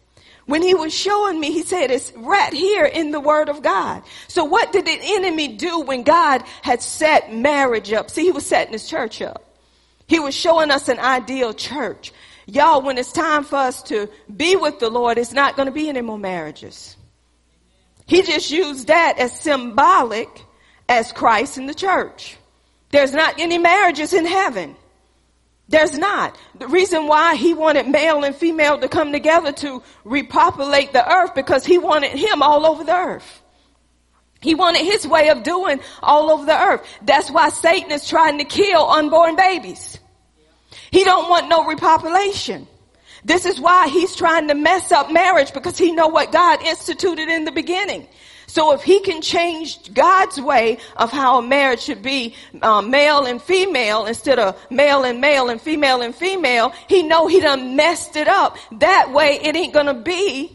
[0.49, 4.03] when he was showing me, he said it's right here in the word of God.
[4.29, 8.11] So what did the enemy do when God had set marriage up?
[8.11, 9.45] See, he was setting his church up.
[10.07, 12.15] He was showing us an ideal church.
[12.47, 15.73] Y'all, when it's time for us to be with the Lord, it's not going to
[15.73, 16.97] be any more marriages.
[18.07, 20.31] He just used that as symbolic
[20.89, 22.39] as Christ in the church.
[22.91, 24.77] There's not any marriages in heaven.
[25.69, 26.37] There's not.
[26.59, 31.35] The reason why he wanted male and female to come together to repopulate the earth
[31.35, 33.43] because he wanted him all over the earth.
[34.41, 36.87] He wanted his way of doing all over the earth.
[37.03, 39.99] That's why Satan is trying to kill unborn babies.
[40.91, 42.67] He don't want no repopulation.
[43.25, 47.29] This is why he's trying to mess up marriage because he know what God instituted
[47.29, 48.09] in the beginning.
[48.49, 53.27] So if he can change God's way of how a marriage should be, uh, male
[53.27, 57.77] and female instead of male and male and female and female, he know he done
[57.77, 58.57] messed it up.
[58.73, 60.51] That way it ain't gonna be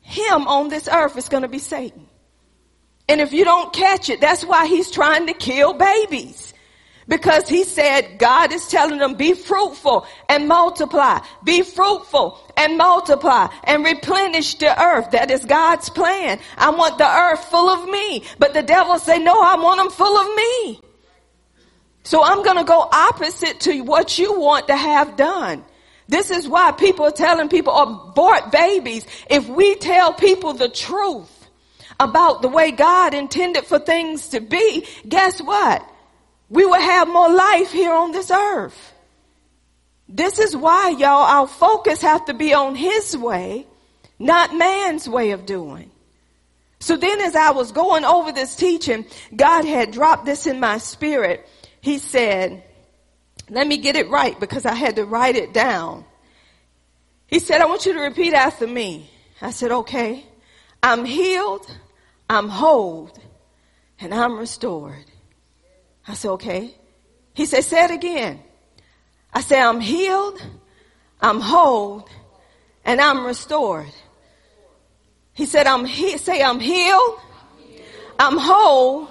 [0.00, 1.16] him on this earth.
[1.18, 2.06] It's gonna be Satan.
[3.08, 6.53] And if you don't catch it, that's why he's trying to kill babies.
[7.06, 11.20] Because he said God is telling them be fruitful and multiply.
[11.44, 15.10] Be fruitful and multiply and replenish the earth.
[15.10, 16.40] That is God's plan.
[16.56, 18.24] I want the earth full of me.
[18.38, 20.80] But the devil say, no, I want them full of me.
[22.04, 25.64] So I'm going to go opposite to what you want to have done.
[26.06, 29.06] This is why people are telling people abort babies.
[29.28, 31.30] If we tell people the truth
[31.98, 35.88] about the way God intended for things to be, guess what?
[36.54, 38.92] We will have more life here on this earth.
[40.08, 43.66] This is why y'all, our focus have to be on his way,
[44.20, 45.90] not man's way of doing.
[46.78, 50.78] So then as I was going over this teaching, God had dropped this in my
[50.78, 51.44] spirit.
[51.80, 52.62] He said,
[53.50, 56.04] let me get it right because I had to write it down.
[57.26, 59.10] He said, I want you to repeat after me.
[59.42, 60.24] I said, okay.
[60.84, 61.66] I'm healed,
[62.30, 63.10] I'm whole,
[63.98, 65.04] and I'm restored.
[66.06, 66.74] I said, okay.
[67.34, 68.42] He said, say it again.
[69.32, 70.40] I said, I'm healed,
[71.20, 72.08] I'm whole,
[72.84, 73.90] and I'm restored.
[75.32, 77.18] He said, I'm he- say I'm healed,
[78.18, 79.08] I'm whole,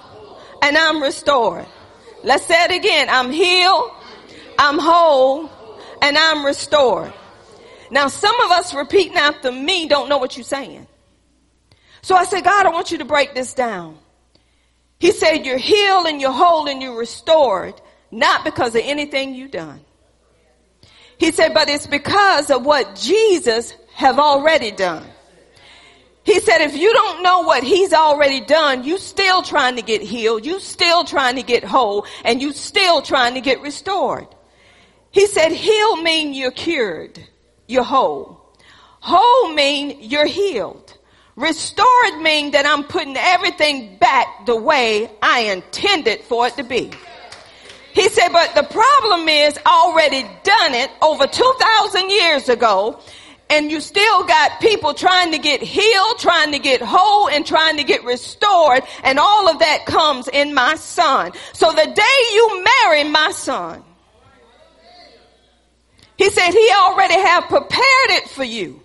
[0.62, 1.66] and I'm restored.
[2.22, 3.08] Let's say it again.
[3.10, 3.90] I'm healed,
[4.58, 5.50] I'm whole,
[6.00, 7.12] and I'm restored.
[7.90, 10.86] Now some of us repeating after me don't know what you're saying.
[12.00, 13.98] So I said, God, I want you to break this down.
[15.04, 17.78] He said, you're healed and you're whole and you're restored,
[18.10, 19.84] not because of anything you've done.
[21.18, 25.06] He said, but it's because of what Jesus have already done.
[26.22, 30.00] He said, if you don't know what he's already done, you still trying to get
[30.00, 34.26] healed, you still trying to get whole, and you still trying to get restored.
[35.10, 37.22] He said, heal mean you're cured,
[37.68, 38.40] you're whole.
[39.00, 40.83] Whole mean you're healed.
[41.36, 46.90] Restored mean that I'm putting everything back the way I intended for it to be.
[47.92, 53.00] He said, but the problem is already done it over 2,000 years ago
[53.50, 57.76] and you still got people trying to get healed, trying to get whole, and trying
[57.76, 61.32] to get restored, and all of that comes in my son.
[61.52, 63.82] So the day you marry my son,
[66.16, 68.83] he said he already have prepared it for you.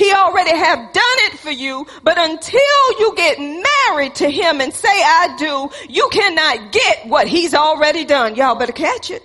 [0.00, 4.72] He already have done it for you, but until you get married to him and
[4.72, 8.34] say I do, you cannot get what he's already done.
[8.34, 9.22] Y'all better catch it.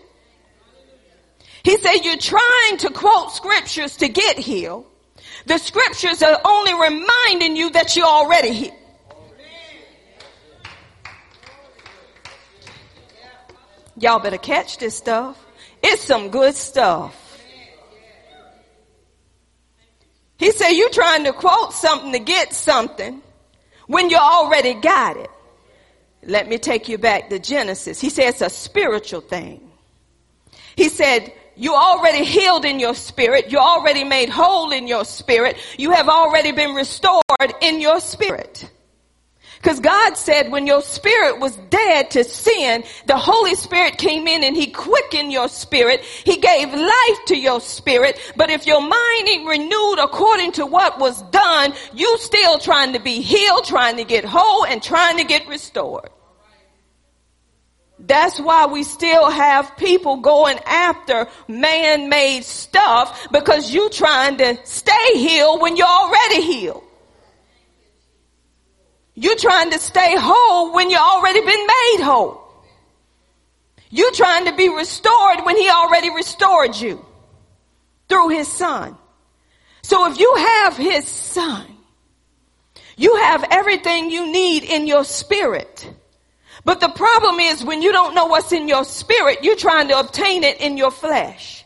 [1.63, 4.85] He said you're trying to quote scriptures to get healed.
[5.45, 8.73] The scriptures are only reminding you that you're already healed.
[13.97, 15.41] Y'all better catch this stuff.
[15.81, 17.24] It's some good stuff.
[20.37, 23.21] He said you're trying to quote something to get something
[23.87, 25.29] when you already got it.
[26.23, 28.01] Let me take you back to Genesis.
[28.01, 29.71] He said it's a spiritual thing.
[30.75, 33.51] He said you already healed in your spirit.
[33.51, 35.57] You're already made whole in your spirit.
[35.77, 37.21] You have already been restored
[37.61, 38.69] in your spirit.
[39.65, 44.43] Because God said when your spirit was dead to sin, the Holy Spirit came in
[44.43, 46.01] and He quickened your spirit.
[46.01, 48.19] He gave life to your spirit.
[48.35, 52.99] But if your mind ain't renewed according to what was done, you still trying to
[52.99, 56.11] be healed, trying to get whole, and trying to get restored.
[57.97, 65.13] That's why we still have people going after man-made stuff because you trying to stay
[65.15, 66.84] healed when you're already healed.
[69.15, 72.41] You're trying to stay whole when you already been made whole.
[73.89, 77.05] You're trying to be restored when he already restored you
[78.09, 78.97] through his son.
[79.83, 81.65] So if you have his son,
[82.97, 85.93] you have everything you need in your spirit
[86.65, 89.99] but the problem is when you don't know what's in your spirit, you're trying to
[89.99, 91.63] obtain it in your flesh.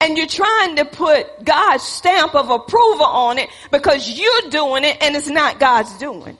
[0.00, 4.96] And you're trying to put God's stamp of approval on it because you're doing it
[5.00, 6.38] and it's not God's doing.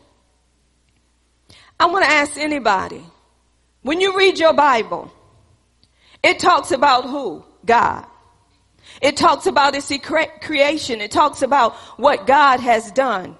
[1.80, 3.04] I want to ask anybody,
[3.82, 5.12] when you read your Bible,
[6.22, 7.44] it talks about who?
[7.64, 8.06] God.
[9.00, 9.92] It talks about its
[10.40, 11.00] creation.
[11.00, 13.36] It talks about what God has done.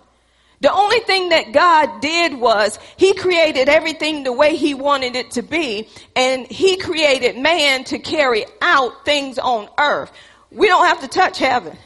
[0.60, 5.32] The only thing that God did was He created everything the way He wanted it
[5.32, 10.12] to be, and He created man to carry out things on earth.
[10.50, 11.76] We don't have to touch heaven.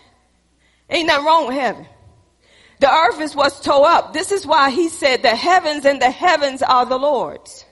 [0.88, 1.86] Ain't nothing wrong with heaven.
[2.82, 4.12] The earth is what's tore up.
[4.12, 7.64] This is why He said the heavens and the heavens are the Lord's.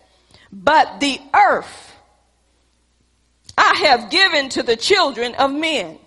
[0.53, 1.97] But the earth
[3.59, 5.99] I have given to the children of men.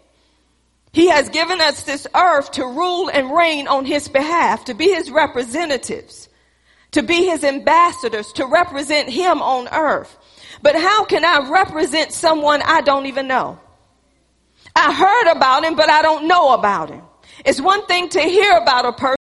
[0.93, 4.85] He has given us this earth to rule and reign on his behalf, to be
[4.85, 6.29] his representatives,
[6.91, 10.17] to be his ambassadors, to represent him on earth.
[10.61, 13.59] But how can I represent someone I don't even know?
[14.73, 17.01] I heard about him, but I don't know about him.
[17.45, 19.17] It's one thing to hear about a person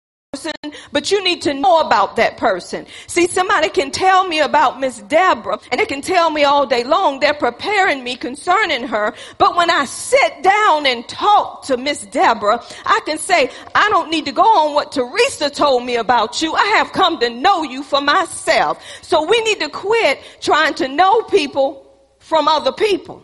[0.91, 2.85] but you need to know about that person.
[3.07, 6.83] See, somebody can tell me about Miss Deborah and they can tell me all day
[6.83, 9.13] long they're preparing me concerning her.
[9.37, 14.11] But when I sit down and talk to Miss Deborah, I can say, I don't
[14.11, 16.53] need to go on what Teresa told me about you.
[16.53, 18.83] I have come to know you for myself.
[19.01, 21.89] So we need to quit trying to know people
[22.19, 23.23] from other people.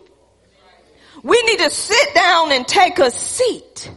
[1.22, 3.92] We need to sit down and take a seat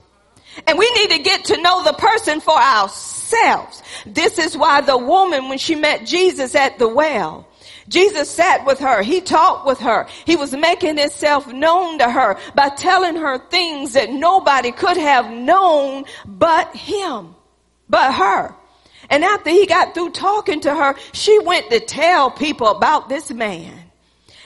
[0.67, 3.83] and we need to get to know the person for ourselves.
[4.07, 7.47] This is why the woman, when she met Jesus at the well,
[7.89, 9.03] Jesus sat with her.
[9.03, 10.09] He talked with her.
[10.25, 15.31] He was making himself known to her by telling her things that nobody could have
[15.31, 17.35] known but him,
[17.89, 18.55] but her.
[19.09, 23.31] And after he got through talking to her, she went to tell people about this
[23.31, 23.86] man.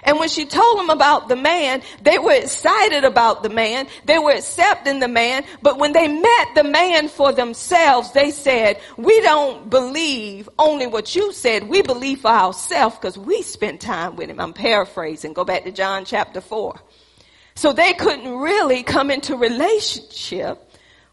[0.03, 3.87] And when she told them about the man, they were excited about the man.
[4.05, 5.45] They were accepting the man.
[5.63, 11.15] But when they met the man for themselves, they said, we don't believe only what
[11.15, 11.69] you said.
[11.69, 14.41] We believe for ourselves because we spent time with him.
[14.41, 15.35] I'm paraphrasing.
[15.35, 16.81] Go back to John chapter four.
[17.55, 20.67] So they couldn't really come into relationship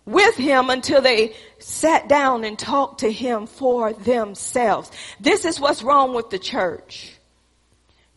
[0.06, 4.90] with him until they sat down and talked to him for themselves.
[5.20, 7.17] This is what's wrong with the church.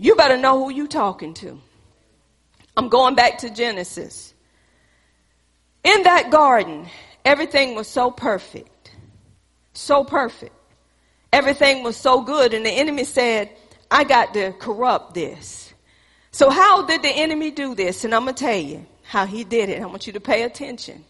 [0.00, 1.60] You better know who you talking to.
[2.74, 4.32] I'm going back to Genesis.
[5.84, 6.86] In that garden,
[7.22, 8.92] everything was so perfect.
[9.74, 10.54] So perfect.
[11.34, 12.54] Everything was so good.
[12.54, 13.50] And the enemy said,
[13.90, 15.74] I got to corrupt this.
[16.32, 18.02] So how did the enemy do this?
[18.02, 19.82] And I'm going to tell you how he did it.
[19.82, 21.04] I want you to pay attention.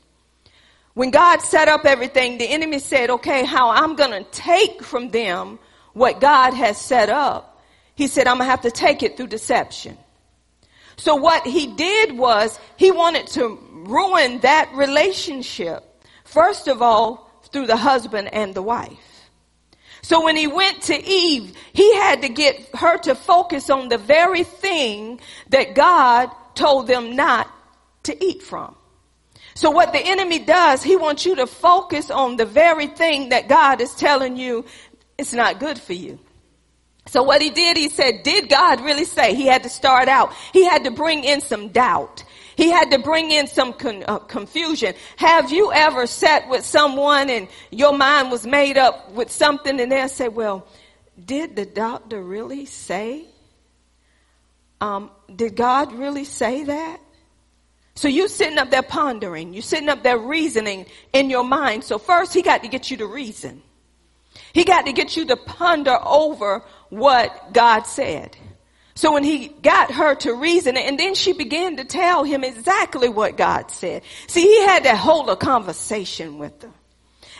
[0.94, 5.10] When God set up everything, the enemy said, okay, how I'm going to take from
[5.10, 5.60] them
[5.92, 7.49] what God has set up
[8.00, 9.98] he said, I'm going to have to take it through deception.
[10.96, 15.84] So what he did was he wanted to ruin that relationship.
[16.24, 19.28] First of all, through the husband and the wife.
[20.00, 23.98] So when he went to Eve, he had to get her to focus on the
[23.98, 25.20] very thing
[25.50, 27.52] that God told them not
[28.04, 28.76] to eat from.
[29.52, 33.46] So what the enemy does, he wants you to focus on the very thing that
[33.46, 34.64] God is telling you
[35.18, 36.18] it's not good for you.
[37.10, 39.34] So what he did, he said, did God really say?
[39.34, 40.32] He had to start out.
[40.52, 42.22] He had to bring in some doubt.
[42.54, 44.94] He had to bring in some con- uh, confusion.
[45.16, 49.90] Have you ever sat with someone and your mind was made up with something and
[49.90, 50.68] they said, well,
[51.22, 53.24] did the doctor really say?
[54.80, 57.00] Um, did God really say that?
[57.96, 61.82] So you sitting up there pondering, you sitting up there reasoning in your mind.
[61.82, 63.62] So first he got to get you to reason.
[64.52, 68.36] He got to get you to ponder over what God said.
[68.94, 73.08] So when he got her to reason and then she began to tell him exactly
[73.08, 74.02] what God said.
[74.26, 76.70] See, he had to hold a conversation with her.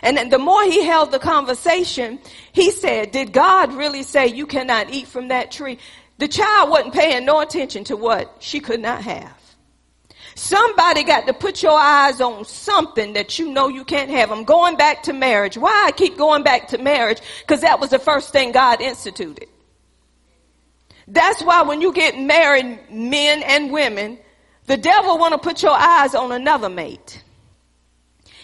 [0.03, 2.21] And the more he held the conversation,
[2.53, 5.79] he said, did God really say you cannot eat from that tree?
[6.17, 9.35] The child wasn't paying no attention to what she could not have.
[10.35, 14.31] Somebody got to put your eyes on something that you know you can't have.
[14.31, 15.57] I'm going back to marriage.
[15.57, 17.19] Why I keep going back to marriage?
[17.41, 19.49] Because that was the first thing God instituted.
[21.09, 24.19] That's why when you get married, men and women,
[24.67, 27.23] the devil want to put your eyes on another mate.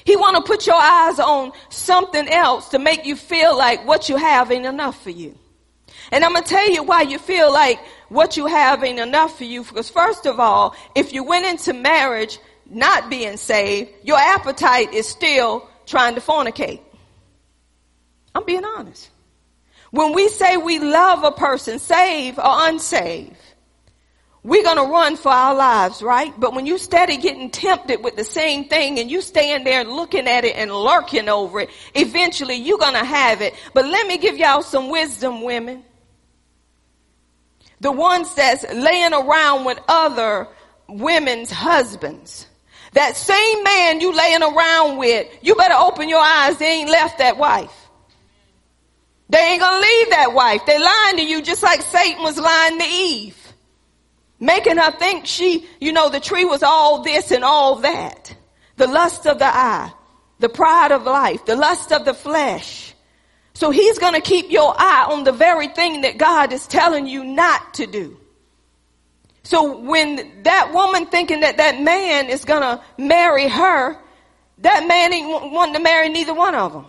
[0.05, 4.09] He want to put your eyes on something else to make you feel like what
[4.09, 5.37] you have ain't enough for you.
[6.13, 9.39] And I'm going to tell you why you feel like what you have ain't enough
[9.39, 9.63] for you.
[9.63, 12.39] Because first of all, if you went into marriage
[12.69, 16.81] not being saved, your appetite is still trying to fornicate.
[18.35, 19.09] I'm being honest.
[19.91, 23.37] When we say we love a person, saved or unsaved,
[24.43, 26.33] we're going to run for our lives, right?
[26.39, 30.29] But when you steady getting tempted with the same thing and you stand there looking
[30.29, 33.55] at it and lurking over it, eventually you're going to have it.
[33.75, 35.83] But let me give y'all some wisdom, women.
[37.81, 40.49] The ones that's laying around with other
[40.89, 42.47] women's husbands.
[42.93, 46.57] That same man you laying around with, you better open your eyes.
[46.57, 47.87] They ain't left that wife.
[49.29, 50.65] They ain't gonna leave that wife.
[50.67, 53.37] They lying to you just like Satan was lying to Eve.
[54.39, 58.35] Making her think she, you know, the tree was all this and all that.
[58.77, 59.91] The lust of the eye,
[60.39, 62.86] the pride of life, the lust of the flesh.
[63.57, 67.07] So he's going to keep your eye on the very thing that God is telling
[67.07, 68.21] you not to do.
[69.45, 73.97] So when that woman thinking that that man is going to marry her,
[74.59, 76.85] that man ain't wanting to marry neither one of them.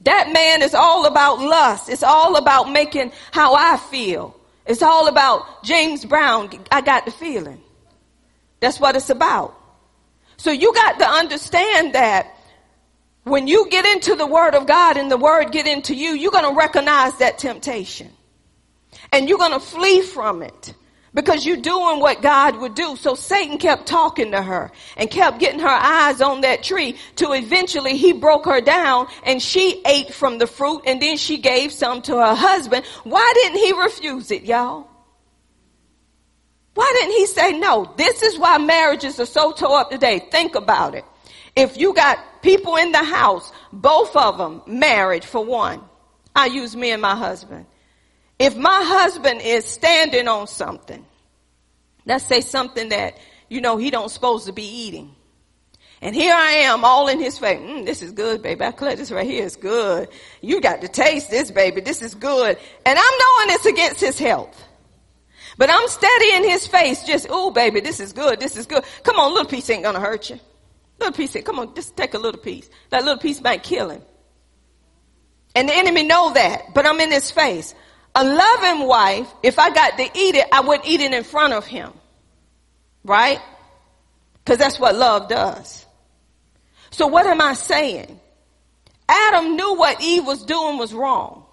[0.00, 1.90] That man is all about lust.
[1.90, 4.34] It's all about making how I feel.
[4.64, 6.48] It's all about James Brown.
[6.72, 7.60] I got the feeling.
[8.60, 9.54] That's what it's about.
[10.38, 12.33] So you got to understand that
[13.24, 16.30] when you get into the word of God and the word get into you, you're
[16.30, 18.10] going to recognize that temptation.
[19.12, 20.74] And you're going to flee from it
[21.14, 22.96] because you're doing what God would do.
[22.96, 27.32] So Satan kept talking to her and kept getting her eyes on that tree to
[27.32, 31.72] eventually he broke her down and she ate from the fruit and then she gave
[31.72, 32.84] some to her husband.
[33.04, 34.88] Why didn't he refuse it, y'all?
[36.74, 37.94] Why didn't he say no?
[37.96, 40.18] This is why marriages are so tore up today.
[40.18, 41.04] Think about it.
[41.56, 45.80] If you got people in the house, both of them married for one.
[46.34, 47.66] I use me and my husband.
[48.38, 51.04] If my husband is standing on something,
[52.04, 53.16] let's say something that,
[53.48, 55.14] you know, he don't supposed to be eating.
[56.02, 57.60] And here I am all in his face.
[57.60, 58.62] Mm, this is good, baby.
[58.62, 59.46] I collect this right here.
[59.46, 60.08] It's good.
[60.42, 61.80] You got to taste this, baby.
[61.80, 62.58] This is good.
[62.84, 64.62] And I'm knowing it's against his health.
[65.56, 68.40] But I'm steady in his face, just, oh, baby, this is good.
[68.40, 68.84] This is good.
[69.04, 70.40] Come on, little piece ain't gonna hurt you.
[70.98, 72.68] Little piece, come on, just take a little piece.
[72.90, 74.02] That little piece might kill him.
[75.54, 77.74] And the enemy know that, but I'm in his face.
[78.14, 81.52] A loving wife, if I got to eat it, I wouldn't eat it in front
[81.52, 81.92] of him.
[83.04, 83.40] Right?
[84.44, 85.84] Cause that's what love does.
[86.90, 88.20] So what am I saying?
[89.08, 91.44] Adam knew what Eve was doing was wrong.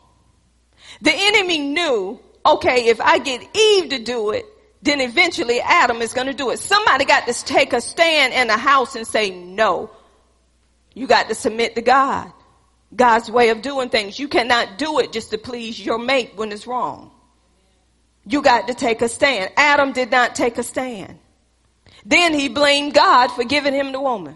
[1.02, 4.46] The enemy knew, okay, if I get Eve to do it,
[4.82, 6.60] then eventually Adam is going to do it.
[6.60, 9.92] Somebody got to take a stand in the house and say, no,
[10.94, 12.32] you got to submit to God.
[12.96, 14.20] God's way of doing things.
[14.20, 17.12] You cannot do it just to please your mate when it's wrong.
[18.26, 19.52] You got to take a stand.
[19.56, 21.18] Adam did not take a stand.
[22.06, 24.36] Then he blamed God for giving him the woman.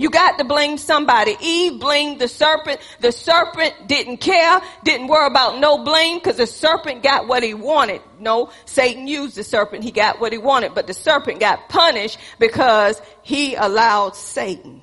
[0.00, 1.36] You got to blame somebody.
[1.42, 2.80] Eve blamed the serpent.
[3.00, 7.52] The serpent didn't care, didn't worry about no blame because the serpent got what he
[7.52, 8.00] wanted.
[8.18, 9.84] No, Satan used the serpent.
[9.84, 14.80] He got what he wanted, but the serpent got punished because he allowed Satan.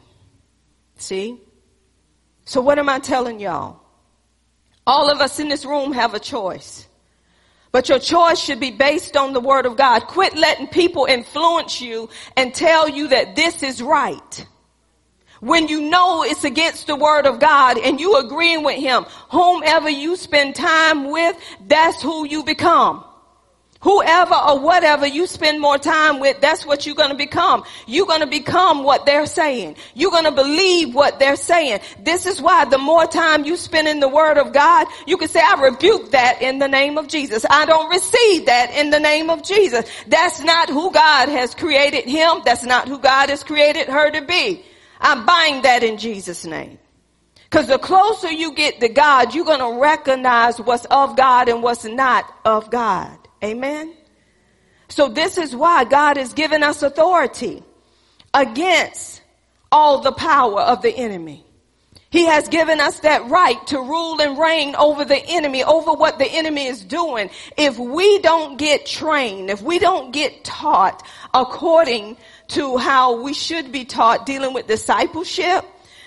[0.97, 1.41] See?
[2.45, 3.81] So what am I telling y'all?
[4.85, 6.87] All of us in this room have a choice.
[7.71, 10.01] But your choice should be based on the word of God.
[10.01, 14.45] Quit letting people influence you and tell you that this is right.
[15.39, 19.89] When you know it's against the word of God and you agreeing with him, whomever
[19.89, 23.03] you spend time with, that's who you become.
[23.81, 27.63] Whoever or whatever you spend more time with, that's what you're going to become.
[27.85, 29.75] You're going to become what they're saying.
[29.93, 31.81] You're going to believe what they're saying.
[31.99, 35.27] This is why the more time you spend in the word of God, you can
[35.27, 37.45] say, I rebuke that in the name of Jesus.
[37.47, 39.85] I don't receive that in the name of Jesus.
[40.07, 42.41] That's not who God has created him.
[42.43, 44.65] That's not who God has created her to be.
[44.99, 46.79] I bind that in Jesus' name.
[47.49, 51.63] Because the closer you get to God, you're going to recognize what's of God and
[51.63, 53.17] what's not of God.
[53.43, 53.93] Amen.
[54.89, 57.63] So this is why God has given us authority
[58.33, 59.21] against
[59.71, 61.45] all the power of the enemy.
[62.09, 66.19] He has given us that right to rule and reign over the enemy, over what
[66.19, 67.29] the enemy is doing.
[67.57, 72.17] If we don't get trained, if we don't get taught according
[72.49, 75.65] to how we should be taught dealing with discipleship,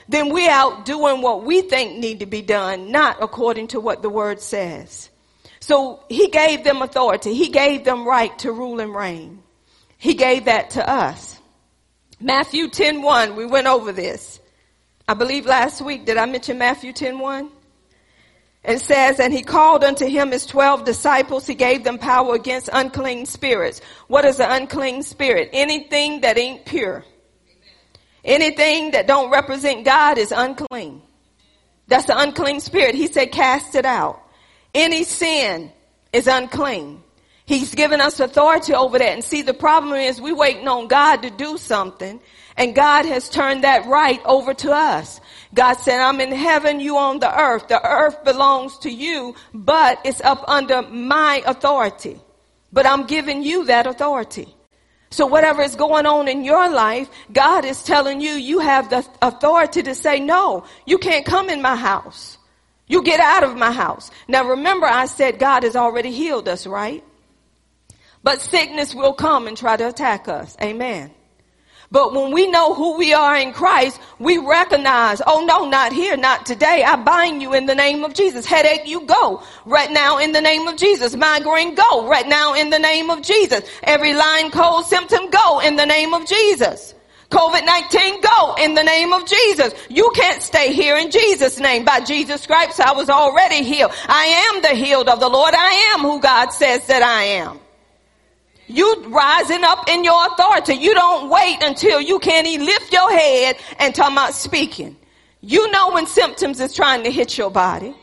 [0.09, 4.03] then we're out doing what we think need to be done, not according to what
[4.03, 5.11] the word says.
[5.61, 7.35] So he gave them authority.
[7.35, 9.43] He gave them right to rule and reign.
[9.99, 11.39] He gave that to us.
[12.21, 14.41] Matthew 10 1, we went over this.
[15.07, 17.51] I believe last week, did I mention Matthew 10 1?
[18.63, 21.47] It says, and he called unto him his twelve disciples.
[21.47, 23.81] He gave them power against unclean spirits.
[24.07, 25.49] What is an unclean spirit?
[25.53, 27.05] Anything that ain't pure.
[28.23, 31.01] Anything that don't represent God is unclean.
[31.89, 32.95] That's an unclean spirit.
[32.95, 34.23] He said, cast it out.
[34.75, 35.73] Any sin
[36.13, 37.03] is unclean.
[37.51, 39.09] He's given us authority over that.
[39.09, 42.21] And see, the problem is we waiting on God to do something
[42.57, 45.21] and God has turned that right over to us.
[45.53, 47.67] God said, I'm in heaven, you on the earth.
[47.67, 52.21] The earth belongs to you, but it's up under my authority.
[52.73, 54.55] But I'm giving you that authority.
[55.11, 59.05] So whatever is going on in your life, God is telling you, you have the
[59.21, 62.39] authority to say, no, you can't come in my house.
[62.87, 64.13] You get out of my house.
[64.29, 67.03] Now remember I said God has already healed us, right?
[68.23, 70.57] But sickness will come and try to attack us.
[70.63, 71.11] Amen.
[71.93, 76.17] But when we know who we are in Christ, we recognize, oh no, not here,
[76.17, 76.85] not today.
[76.87, 78.47] I bind you in the name of Jesus.
[78.47, 81.17] Headache, you go right now in the name of Jesus.
[81.17, 83.63] Migraine, go right now in the name of Jesus.
[83.83, 86.95] Every line, cold symptom, go in the name of Jesus.
[87.31, 89.73] COVID-19, go in the name of Jesus.
[89.89, 91.85] You can't stay here in Jesus' name.
[91.85, 93.93] By Jesus' stripes, I was already healed.
[94.07, 95.55] I am the healed of the Lord.
[95.55, 97.59] I am who God says that I am.
[98.71, 100.75] You rising up in your authority.
[100.75, 104.97] You don't wait until you can't even lift your head and talk about speaking.
[105.41, 107.95] You know when symptoms is trying to hit your body.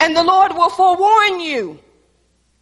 [0.00, 1.78] And the Lord will forewarn you.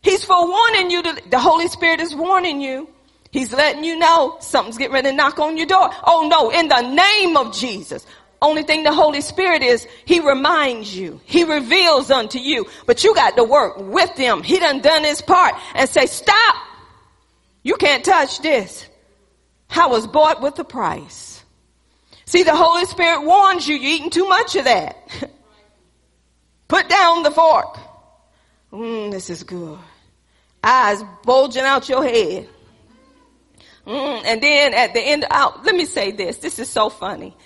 [0.03, 1.03] He's forewarning you.
[1.03, 2.89] To, the Holy Spirit is warning you.
[3.31, 5.91] He's letting you know something's getting ready to knock on your door.
[6.05, 8.07] Oh no, in the name of Jesus.
[8.41, 11.21] Only thing the Holy Spirit is, He reminds you.
[11.25, 12.67] He reveals unto you.
[12.87, 14.43] But you got to work with Him.
[14.43, 16.55] He done done His part and say, stop.
[17.67, 18.87] You can't touch this.
[19.71, 21.43] I was bought with a price.
[22.25, 24.97] See, the Holy Spirit warns you, you're eating too much of that.
[26.69, 27.77] Put down the fork.
[28.73, 29.81] Mmm, this is good.
[30.62, 32.49] Eyes bulging out your head.
[33.85, 36.37] Mm, and then at the end, out, let me say this.
[36.37, 37.37] This is so funny.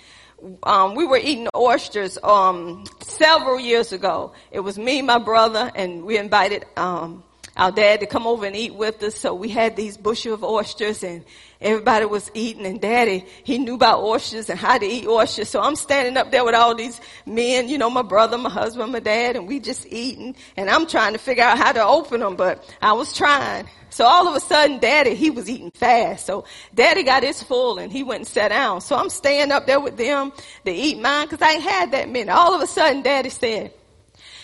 [0.61, 4.33] Um, we were eating oysters um, several years ago.
[4.51, 7.23] It was me, my brother, and we invited um,
[7.57, 9.15] our dad to come over and eat with us.
[9.15, 11.23] So we had these bushel of oysters and
[11.59, 15.49] everybody was eating and daddy, he knew about oysters and how to eat oysters.
[15.49, 18.91] So I'm standing up there with all these men, you know, my brother, my husband,
[18.91, 22.21] my dad, and we just eating and I'm trying to figure out how to open
[22.21, 23.67] them, but I was trying.
[23.89, 26.25] So all of a sudden daddy, he was eating fast.
[26.25, 28.79] So daddy got his full and he went and sat down.
[28.79, 30.31] So I'm staying up there with them
[30.65, 32.29] to eat mine because I ain't had that many.
[32.29, 33.73] All of a sudden daddy said,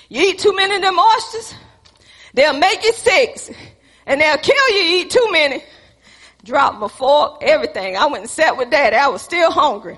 [0.09, 1.53] you eat too many of them oysters?
[2.37, 3.57] They'll make you sick
[4.05, 5.63] and they'll kill you eat too many.
[6.43, 7.97] Drop my fork, everything.
[7.97, 8.95] I went and sat with daddy.
[8.95, 9.97] I was still hungry.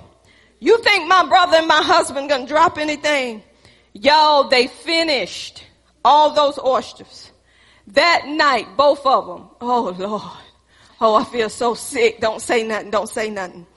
[0.61, 3.43] You think my brother and my husband gonna drop anything?
[3.91, 5.65] Y'all, they finished
[6.05, 7.29] all those oysters.
[7.87, 9.49] That night, both of them.
[9.59, 10.21] Oh Lord.
[11.01, 12.21] Oh, I feel so sick.
[12.21, 12.89] Don't say nothing.
[12.89, 13.67] Don't say nothing.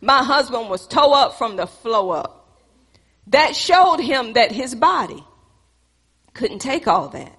[0.00, 2.58] My husband was toe up from the flow up.
[3.26, 5.22] That showed him that his body
[6.32, 7.37] couldn't take all that.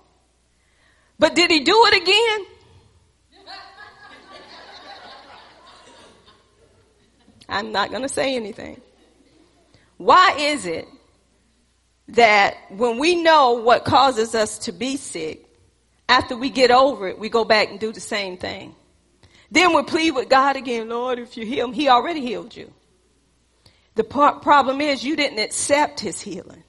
[1.20, 2.46] But did he do it again?
[7.50, 8.80] I'm not going to say anything.
[9.98, 10.88] Why is it
[12.10, 15.46] that when we know what causes us to be sick,
[16.08, 18.76] after we get over it, we go back and do the same thing?
[19.52, 22.72] Then we plead with God again, Lord, if you heal him, he already healed you.
[23.96, 26.64] The problem is you didn't accept his healing.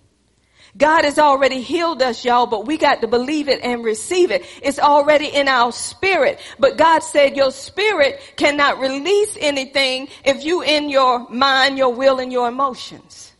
[0.76, 4.44] God has already healed us, y'all, but we got to believe it and receive it.
[4.62, 6.38] It's already in our spirit.
[6.58, 12.20] But God said your spirit cannot release anything if you in your mind, your will,
[12.20, 13.32] and your emotions.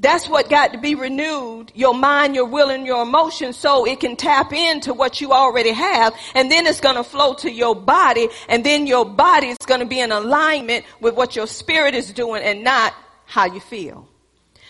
[0.00, 3.98] That's what got to be renewed, your mind, your will, and your emotions, so it
[3.98, 8.28] can tap into what you already have, and then it's gonna flow to your body,
[8.48, 12.44] and then your body is gonna be in alignment with what your spirit is doing
[12.44, 12.94] and not
[13.24, 14.06] how you feel.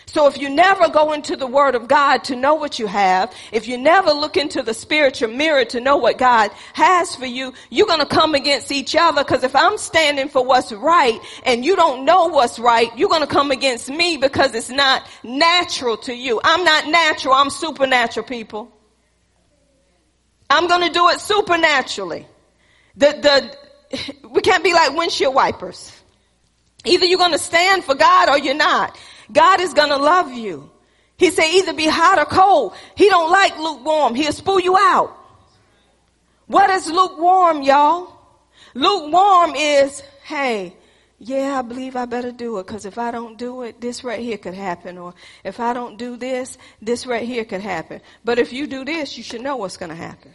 [0.09, 3.31] So if you never go into the Word of God to know what you have,
[3.51, 7.53] if you never look into the spiritual mirror to know what God has for you,
[7.69, 11.63] you're going to come against each other because if I'm standing for what's right and
[11.63, 15.95] you don't know what's right, you're going to come against me because it's not natural
[15.97, 16.41] to you.
[16.43, 17.35] I'm not natural.
[17.35, 18.71] I'm supernatural people.
[20.49, 22.25] I'm going to do it supernaturally.
[22.97, 23.53] The,
[23.91, 25.95] the, we can't be like windshield wipers.
[26.83, 28.97] Either you're going to stand for God or you're not.
[29.31, 30.69] God is gonna love you.
[31.17, 32.73] He said either be hot or cold.
[32.95, 34.15] He don't like lukewarm.
[34.15, 35.15] He'll spool you out.
[36.47, 38.13] What is lukewarm, y'all?
[38.73, 40.75] Lukewarm is, hey,
[41.19, 44.21] yeah, I believe I better do it because if I don't do it, this right
[44.21, 44.97] here could happen.
[44.97, 45.13] Or
[45.43, 47.99] if I don't do this, this right here could happen.
[48.23, 50.33] But if you do this, you should know what's going to happen.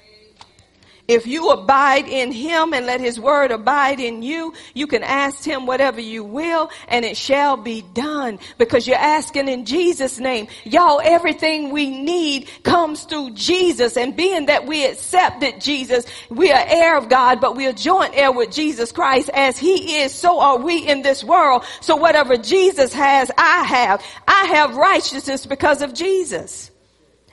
[1.06, 5.44] If you abide in him and let his word abide in you, you can ask
[5.44, 10.48] him whatever you will and it shall be done because you're asking in Jesus name.
[10.64, 16.64] Y'all, everything we need comes through Jesus and being that we accepted Jesus, we are
[16.66, 20.40] heir of God, but we are joint heir with Jesus Christ as he is, so
[20.40, 21.64] are we in this world.
[21.82, 24.02] So whatever Jesus has, I have.
[24.26, 26.70] I have righteousness because of Jesus.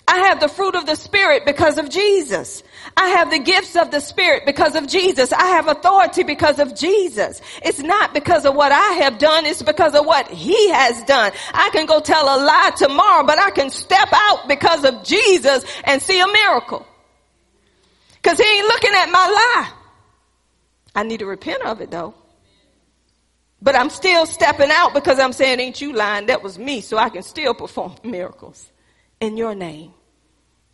[0.07, 2.63] I have the fruit of the Spirit because of Jesus.
[2.97, 5.31] I have the gifts of the Spirit because of Jesus.
[5.31, 7.41] I have authority because of Jesus.
[7.63, 9.45] It's not because of what I have done.
[9.45, 11.31] It's because of what He has done.
[11.53, 15.65] I can go tell a lie tomorrow, but I can step out because of Jesus
[15.83, 16.85] and see a miracle.
[18.23, 19.71] Cause He ain't looking at my lie.
[20.93, 22.13] I need to repent of it though.
[23.61, 26.25] But I'm still stepping out because I'm saying, ain't you lying?
[26.25, 26.81] That was me.
[26.81, 28.69] So I can still perform miracles
[29.19, 29.93] in your name.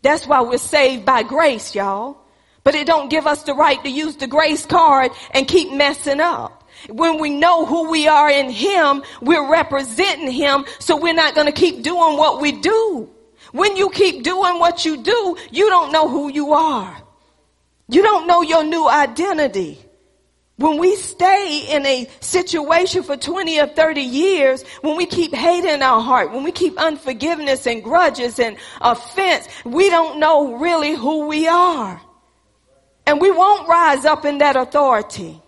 [0.07, 2.15] That's why we're saved by grace, y'all.
[2.63, 6.21] But it don't give us the right to use the grace card and keep messing
[6.21, 6.63] up.
[6.87, 11.51] When we know who we are in Him, we're representing Him, so we're not gonna
[11.51, 13.09] keep doing what we do.
[13.51, 16.97] When you keep doing what you do, you don't know who you are.
[17.89, 19.77] You don't know your new identity.
[20.57, 25.65] When we stay in a situation for 20 or 30 years, when we keep hate
[25.65, 30.95] in our heart, when we keep unforgiveness and grudges and offense, we don't know really
[30.95, 32.01] who we are.
[33.05, 35.41] And we won't rise up in that authority.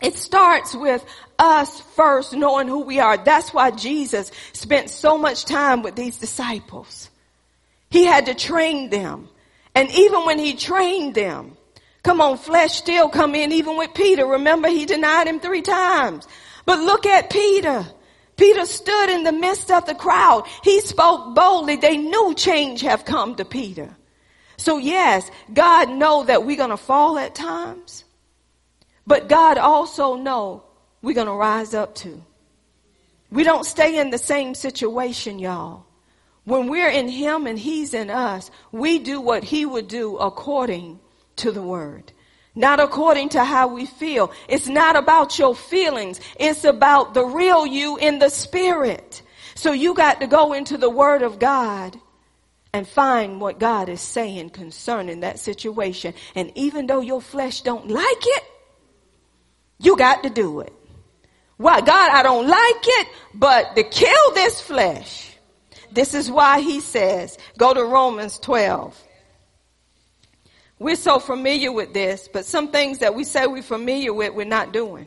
[0.00, 1.04] It starts with
[1.38, 3.16] us first knowing who we are.
[3.16, 7.10] That's why Jesus spent so much time with these disciples.
[7.90, 9.28] He had to train them.
[9.74, 11.57] And even when he trained them,
[12.02, 14.24] Come on, flesh still come in even with Peter.
[14.26, 16.26] Remember he denied him three times.
[16.64, 17.86] But look at Peter.
[18.36, 20.46] Peter stood in the midst of the crowd.
[20.62, 21.76] He spoke boldly.
[21.76, 23.96] They knew change have come to Peter.
[24.56, 28.04] So yes, God know that we're going to fall at times.
[29.06, 30.64] But God also know
[31.02, 32.22] we're going to rise up to.
[33.30, 35.84] We don't stay in the same situation, y'all.
[36.44, 41.00] When we're in him and he's in us, we do what he would do according
[41.38, 42.12] to the word.
[42.54, 44.32] Not according to how we feel.
[44.48, 46.20] It's not about your feelings.
[46.38, 49.22] It's about the real you in the spirit.
[49.54, 51.98] So you got to go into the word of God
[52.72, 56.14] and find what God is saying concerning that situation.
[56.34, 58.44] And even though your flesh don't like it,
[59.78, 60.72] you got to do it.
[61.56, 61.80] Why?
[61.80, 65.36] God, I don't like it, but to kill this flesh.
[65.90, 69.04] This is why he says, go to Romans 12.
[70.78, 74.44] We're so familiar with this, but some things that we say we're familiar with, we're
[74.44, 75.06] not doing.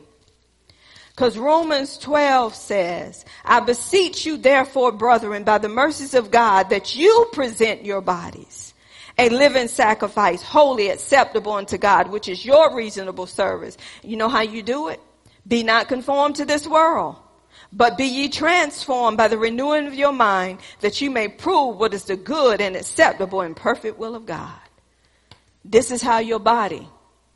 [1.10, 6.96] Because Romans 12 says, I beseech you therefore, brethren, by the mercies of God, that
[6.96, 8.72] you present your bodies
[9.18, 13.76] a living sacrifice, holy, acceptable unto God, which is your reasonable service.
[14.02, 15.00] You know how you do it?
[15.46, 17.16] Be not conformed to this world,
[17.72, 21.94] but be ye transformed by the renewing of your mind, that you may prove what
[21.94, 24.61] is the good and acceptable and perfect will of God.
[25.64, 26.88] This is how your body,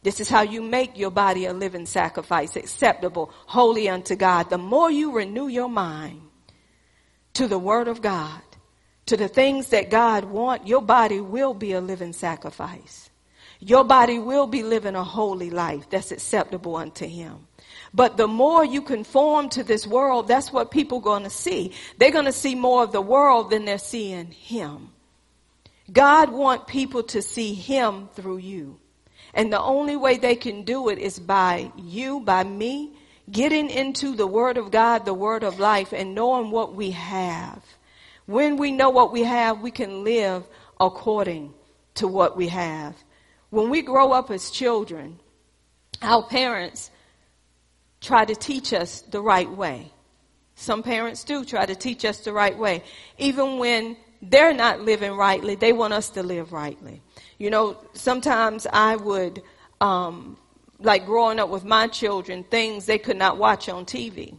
[0.02, 4.50] this is how you make your body a living sacrifice, acceptable, holy unto God.
[4.50, 6.22] The more you renew your mind
[7.34, 8.40] to the word of God,
[9.06, 13.10] to the things that God want, your body will be a living sacrifice.
[13.60, 17.46] Your body will be living a holy life that's acceptable unto him.
[17.94, 21.72] But the more you conform to this world, that's what people going to see.
[21.98, 24.90] They're going to see more of the world than they're seeing him.
[25.92, 28.78] God wants people to see Him through you.
[29.34, 32.96] And the only way they can do it is by you, by me,
[33.30, 37.62] getting into the Word of God, the Word of life, and knowing what we have.
[38.26, 40.44] When we know what we have, we can live
[40.80, 41.54] according
[41.94, 42.96] to what we have.
[43.50, 45.20] When we grow up as children,
[46.02, 46.90] our parents
[48.00, 49.92] try to teach us the right way.
[50.54, 52.82] Some parents do try to teach us the right way.
[53.18, 55.54] Even when they're not living rightly.
[55.54, 57.02] They want us to live rightly.
[57.38, 59.42] You know, sometimes I would,
[59.80, 60.36] um,
[60.78, 64.36] like growing up with my children, things they could not watch on TV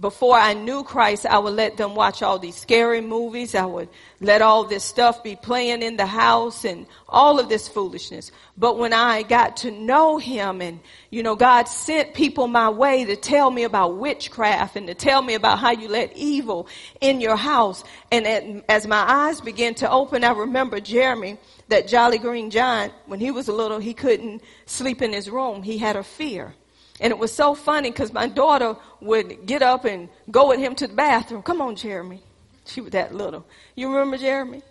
[0.00, 3.56] before I knew Christ, I would let them watch all these scary movies.
[3.56, 3.88] I would
[4.20, 8.30] let all this stuff be playing in the house and all of this foolishness.
[8.56, 10.78] But when I got to know Him and,
[11.10, 15.20] you know, God sent people my way to tell me about witchcraft and to tell
[15.20, 16.68] me about how you let evil
[17.00, 17.82] in your house.
[18.12, 21.38] And as my eyes began to open, I remember Jeremy,
[21.68, 25.64] that Jolly Green Giant, when he was a little, he couldn't sleep in his room.
[25.64, 26.54] He had a fear.
[27.00, 30.74] And it was so funny because my daughter would get up and go with him
[30.76, 31.42] to the bathroom.
[31.42, 32.22] Come on, Jeremy.
[32.64, 33.46] She was that little.
[33.74, 34.62] You remember Jeremy?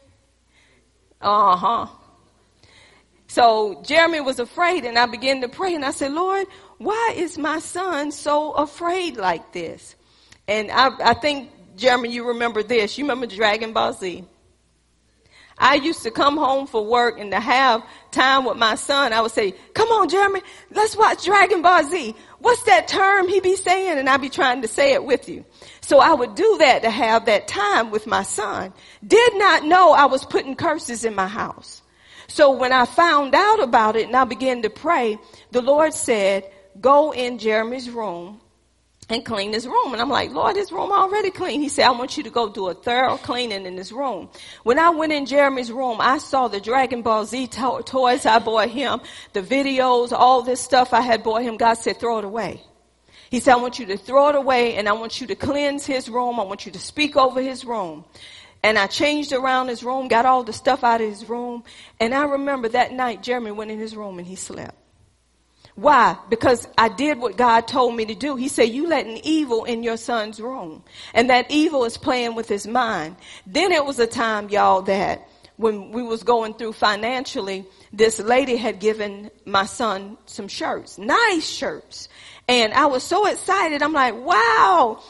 [1.21, 1.87] Uh huh.
[3.27, 6.47] So Jeremy was afraid, and I began to pray, and I said, Lord,
[6.77, 9.95] why is my son so afraid like this?
[10.47, 12.97] And I, I think, Jeremy, you remember this.
[12.97, 14.23] You remember Dragon Ball Z?
[15.59, 19.11] I used to come home for work and to have time with my son.
[19.11, 20.41] I would say, come on, Jeremy,
[20.71, 22.15] let's watch Dragon Ball Z.
[22.39, 23.97] What's that term he be saying?
[23.97, 25.45] And I'd be trying to say it with you.
[25.81, 28.73] So I would do that to have that time with my son.
[29.05, 31.81] Did not know I was putting curses in my house.
[32.27, 35.17] So when I found out about it and I began to pray,
[35.51, 36.43] the Lord said,
[36.79, 38.41] go in Jeremy's room
[39.09, 39.93] and clean this room.
[39.93, 41.61] And I'm like, Lord, this room already clean.
[41.61, 44.29] He said, I want you to go do a thorough cleaning in this room.
[44.63, 48.39] When I went in Jeremy's room, I saw the Dragon Ball Z to- toys I
[48.39, 48.99] bought him,
[49.33, 51.57] the videos, all this stuff I had bought him.
[51.57, 52.61] God said, throw it away.
[53.29, 55.85] He said, I want you to throw it away and I want you to cleanse
[55.85, 56.39] his room.
[56.39, 58.05] I want you to speak over his room.
[58.63, 61.63] And I changed around his room, got all the stuff out of his room.
[61.99, 64.75] And I remember that night Jeremy went in his room and he slept.
[65.77, 66.17] Why?
[66.27, 68.35] Because I did what God told me to do.
[68.35, 70.83] He said, you let letting evil in your son's room.
[71.13, 73.15] And that evil is playing with his mind.
[73.45, 77.63] Then it was a time, y'all, that when we was going through financially,
[77.93, 82.09] this lady had given my son some shirts, nice shirts.
[82.47, 83.83] And I was so excited.
[83.83, 85.03] I'm like, wow,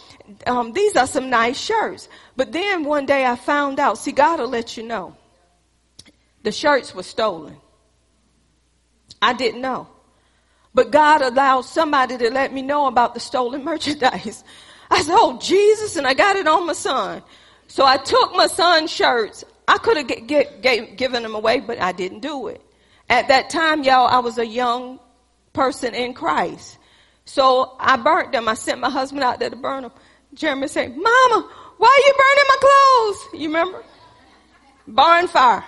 [0.47, 2.09] um, these are some nice shirts.
[2.35, 5.15] But then one day I found out, see, God will let you know.
[6.43, 7.55] The shirts were stolen.
[9.21, 9.87] I didn't know.
[10.77, 14.43] But God allowed somebody to let me know about the stolen merchandise.
[14.91, 17.23] I said, oh, Jesus, and I got it on my son.
[17.67, 19.43] So I took my son's shirts.
[19.67, 22.61] I could have get, get, get, given them away, but I didn't do it.
[23.09, 24.99] At that time, y'all, I was a young
[25.51, 26.77] person in Christ.
[27.25, 28.47] So I burnt them.
[28.47, 29.91] I sent my husband out there to burn them.
[30.35, 33.41] Jeremy said, Mama, why are you burning my clothes?
[33.41, 33.83] You remember?
[34.87, 35.65] Barn fire.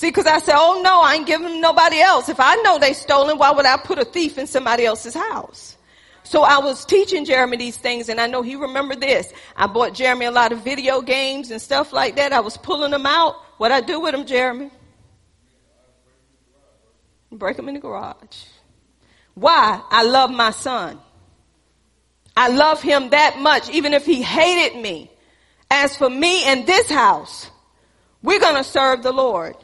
[0.00, 2.30] See, because I said, oh no, I ain't giving nobody else.
[2.30, 5.76] If I know they stolen, why would I put a thief in somebody else's house?
[6.22, 9.30] So I was teaching Jeremy these things and I know he remembered this.
[9.54, 12.32] I bought Jeremy a lot of video games and stuff like that.
[12.32, 13.34] I was pulling them out.
[13.58, 14.70] What I do with them, Jeremy?
[17.30, 18.44] Break them in the garage.
[19.34, 19.82] Why?
[19.90, 20.98] I love my son.
[22.34, 25.10] I love him that much, even if he hated me.
[25.70, 27.50] As for me and this house,
[28.22, 29.56] we're going to serve the Lord.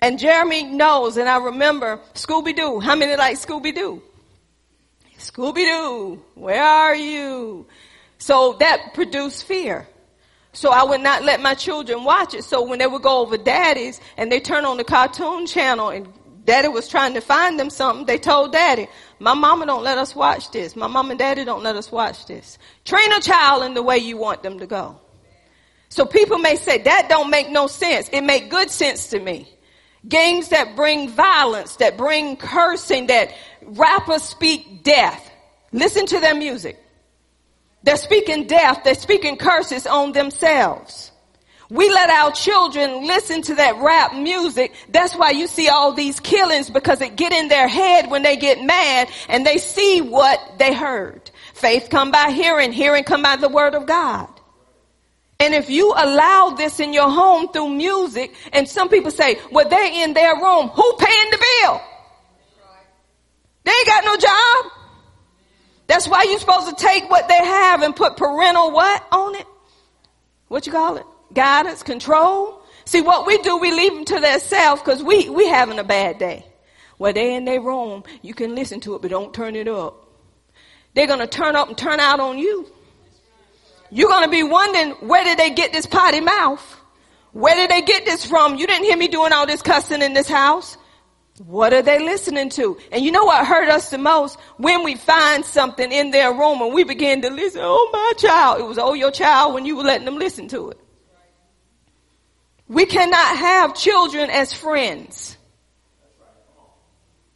[0.00, 2.80] And Jeremy knows, and I remember Scooby Doo.
[2.80, 4.02] How many like Scooby Doo?
[5.18, 7.66] Scooby Doo, where are you?
[8.18, 9.88] So that produced fear.
[10.52, 12.44] So I would not let my children watch it.
[12.44, 16.08] So when they would go over daddy's and they turn on the cartoon channel and
[16.44, 18.88] daddy was trying to find them something, they told daddy,
[19.18, 20.74] my mama don't let us watch this.
[20.74, 22.58] My mom and daddy don't let us watch this.
[22.84, 24.98] Train a child in the way you want them to go.
[25.90, 28.08] So people may say that don't make no sense.
[28.12, 29.48] It make good sense to me.
[30.06, 35.30] Games that bring violence, that bring cursing, that rappers speak death.
[35.72, 36.82] Listen to their music.
[37.82, 38.82] They're speaking death.
[38.84, 41.12] They're speaking curses on themselves.
[41.70, 44.72] We let our children listen to that rap music.
[44.88, 48.36] That's why you see all these killings because it get in their head when they
[48.36, 51.30] get mad and they see what they heard.
[51.52, 54.28] Faith come by hearing, hearing come by the word of God.
[55.40, 59.68] And if you allow this in your home through music, and some people say, well,
[59.68, 61.80] they're in their room, who paying the bill?
[63.62, 64.72] They ain't got no job.
[65.86, 69.46] That's why you're supposed to take what they have and put parental what on it?
[70.48, 71.06] What you call it?
[71.32, 72.60] Guidance, control.
[72.84, 76.18] See what we do, we leave them to themselves because we, we having a bad
[76.18, 76.44] day.
[76.98, 80.08] Well, they in their room, you can listen to it, but don't turn it up.
[80.94, 82.66] They're going to turn up and turn out on you.
[83.90, 86.80] You're going to be wondering, where did they get this potty mouth?
[87.32, 88.56] Where did they get this from?
[88.56, 90.76] You didn't hear me doing all this cussing in this house.
[91.44, 92.78] What are they listening to?
[92.90, 94.38] And you know what hurt us the most?
[94.56, 98.60] When we find something in their room and we begin to listen, oh my child.
[98.60, 100.80] It was oh your child when you were letting them listen to it.
[102.66, 105.36] We cannot have children as friends.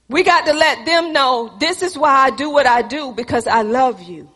[0.08, 3.46] We got to let them know this is why I do what I do because
[3.46, 4.30] I love you.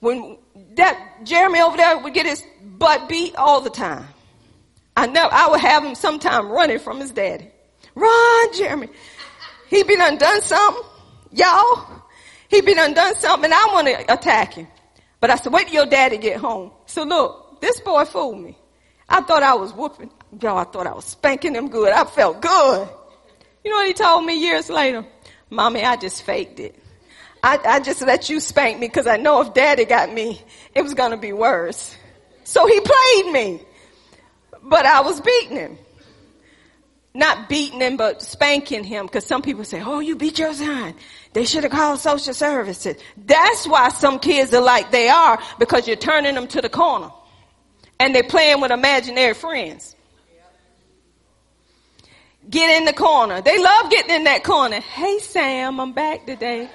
[0.00, 0.38] When
[0.76, 4.06] that Jeremy over there would get his butt beat all the time.
[4.96, 7.50] I know I would have him sometime running from his daddy.
[7.94, 8.88] Run, Jeremy.
[9.68, 10.84] He been undone something.
[11.32, 12.02] Y'all,
[12.48, 14.68] he been undone something and I want to attack him.
[15.20, 16.72] But I said, wait till your daddy get home.
[16.86, 18.58] So look, this boy fooled me.
[19.08, 20.10] I thought I was whooping.
[20.40, 21.92] Y'all, I thought I was spanking him good.
[21.92, 22.88] I felt good.
[23.64, 25.06] You know what he told me years later?
[25.48, 26.81] Mommy, I just faked it.
[27.42, 30.40] I, I just let you spank me because I know if daddy got me,
[30.74, 31.96] it was going to be worse.
[32.44, 33.60] So he played me.
[34.62, 35.78] But I was beating him.
[37.14, 39.06] Not beating him, but spanking him.
[39.06, 40.94] Because some people say, oh, you beat your son.
[41.32, 42.96] They should have called social services.
[43.16, 47.10] That's why some kids are like they are because you're turning them to the corner.
[47.98, 49.96] And they're playing with imaginary friends.
[52.48, 53.40] Get in the corner.
[53.40, 54.80] They love getting in that corner.
[54.80, 56.68] Hey Sam, I'm back today.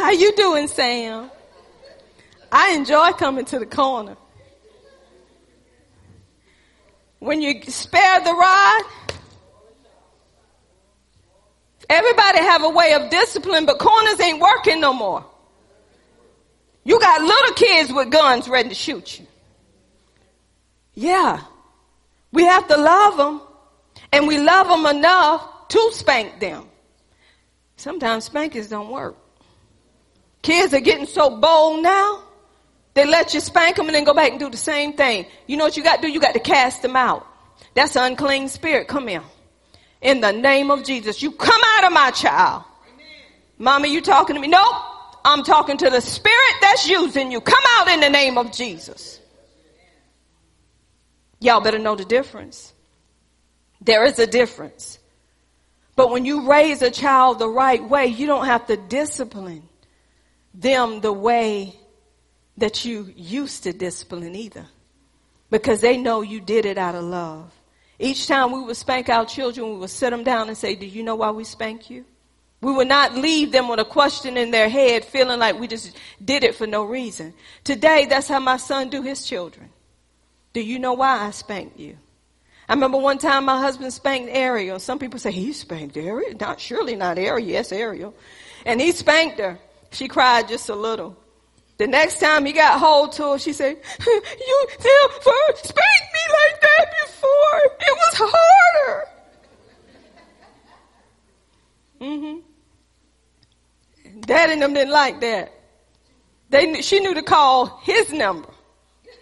[0.00, 1.30] How you doing, Sam?
[2.50, 4.16] I enjoy coming to the corner.
[7.18, 8.82] When you spare the rod,
[11.90, 15.22] everybody have a way of discipline, but corners ain't working no more.
[16.82, 19.26] You got little kids with guns ready to shoot you.
[20.94, 21.42] Yeah.
[22.32, 23.42] We have to love them
[24.12, 26.64] and we love them enough to spank them.
[27.76, 29.18] Sometimes spankings don't work.
[30.42, 32.22] Kids are getting so bold now.
[32.94, 35.26] They let you spank them and then go back and do the same thing.
[35.46, 36.12] You know what you got to do?
[36.12, 37.26] You got to cast them out.
[37.74, 38.88] That's an unclean spirit.
[38.88, 39.22] Come here.
[40.00, 42.64] In the name of Jesus, you come out of my child.
[43.58, 44.48] Mama, you talking to me?
[44.48, 44.74] Nope.
[45.24, 47.40] I'm talking to the spirit that's using you.
[47.42, 49.20] Come out in the name of Jesus.
[51.38, 52.72] Y'all better know the difference.
[53.82, 54.98] There is a difference.
[55.96, 59.68] But when you raise a child the right way, you don't have to discipline
[60.54, 61.74] them the way
[62.56, 64.66] that you used to discipline either.
[65.50, 67.52] Because they know you did it out of love.
[67.98, 70.86] Each time we would spank our children, we would sit them down and say, do
[70.86, 72.04] you know why we spank you?
[72.62, 75.96] We would not leave them with a question in their head feeling like we just
[76.22, 77.34] did it for no reason.
[77.64, 79.70] Today, that's how my son do his children.
[80.52, 81.96] Do you know why I spanked you?
[82.68, 84.78] I remember one time my husband spanked Ariel.
[84.78, 86.36] Some people say he spanked Ariel.
[86.38, 87.48] Not surely not Ariel.
[87.48, 88.14] Yes, Ariel.
[88.64, 89.58] And he spanked her.
[89.90, 91.16] She cried just a little.
[91.78, 93.76] The next time he got hold to her, she said,
[94.06, 97.62] "You never spanked me like that before.
[97.80, 99.08] It was harder."
[102.00, 102.38] Mm-hmm.
[104.20, 105.52] Dad and them didn't like that.
[106.50, 108.48] They, she knew to call his number.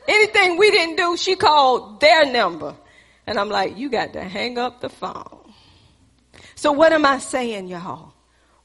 [0.07, 2.75] Anything we didn't do, she called their number.
[3.27, 5.53] And I'm like, you got to hang up the phone.
[6.55, 8.15] So what am I saying, y'all?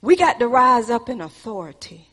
[0.03, 2.09] We got to rise up in authority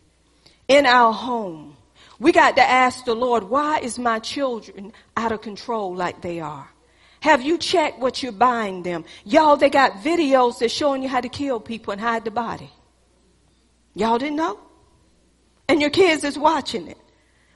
[0.69, 1.77] in our home.
[2.21, 6.39] We got to ask the Lord, why is my children out of control like they
[6.39, 6.71] are?
[7.19, 9.05] Have you checked what you're buying them?
[9.25, 12.71] Y'all, they got videos that's showing you how to kill people and hide the body.
[13.97, 14.61] Y'all didn't know?
[15.69, 16.99] And your kids is watching it.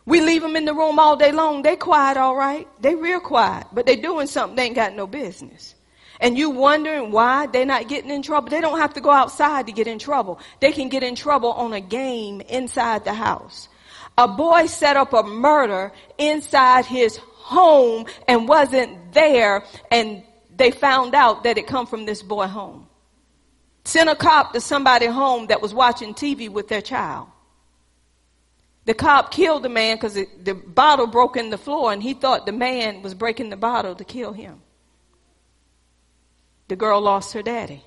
[0.04, 1.62] We leave them in the room all day long.
[1.62, 2.66] They quiet, all right.
[2.82, 5.76] They real quiet, but they doing something they ain't got no business.
[6.20, 8.48] And you wondering why they're not getting in trouble.
[8.48, 10.38] They don't have to go outside to get in trouble.
[10.60, 13.68] They can get in trouble on a game inside the house.
[14.16, 20.22] A boy set up a murder inside his home and wasn't there and
[20.56, 22.86] they found out that it come from this boy home.
[23.84, 27.28] Sent a cop to somebody home that was watching TV with their child.
[28.86, 32.46] The cop killed the man because the bottle broke in the floor and he thought
[32.46, 34.60] the man was breaking the bottle to kill him.
[36.68, 37.82] The girl lost her daddy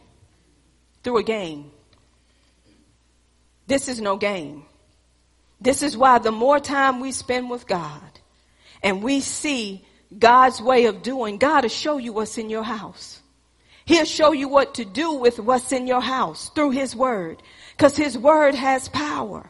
[1.03, 1.71] through a game.
[3.67, 4.65] This is no game.
[5.59, 8.01] This is why the more time we spend with God
[8.83, 9.85] and we see
[10.17, 13.21] God's way of doing, God will show you what's in your house.
[13.85, 17.41] He'll show you what to do with what's in your house through His Word.
[17.77, 19.49] Cause His Word has power.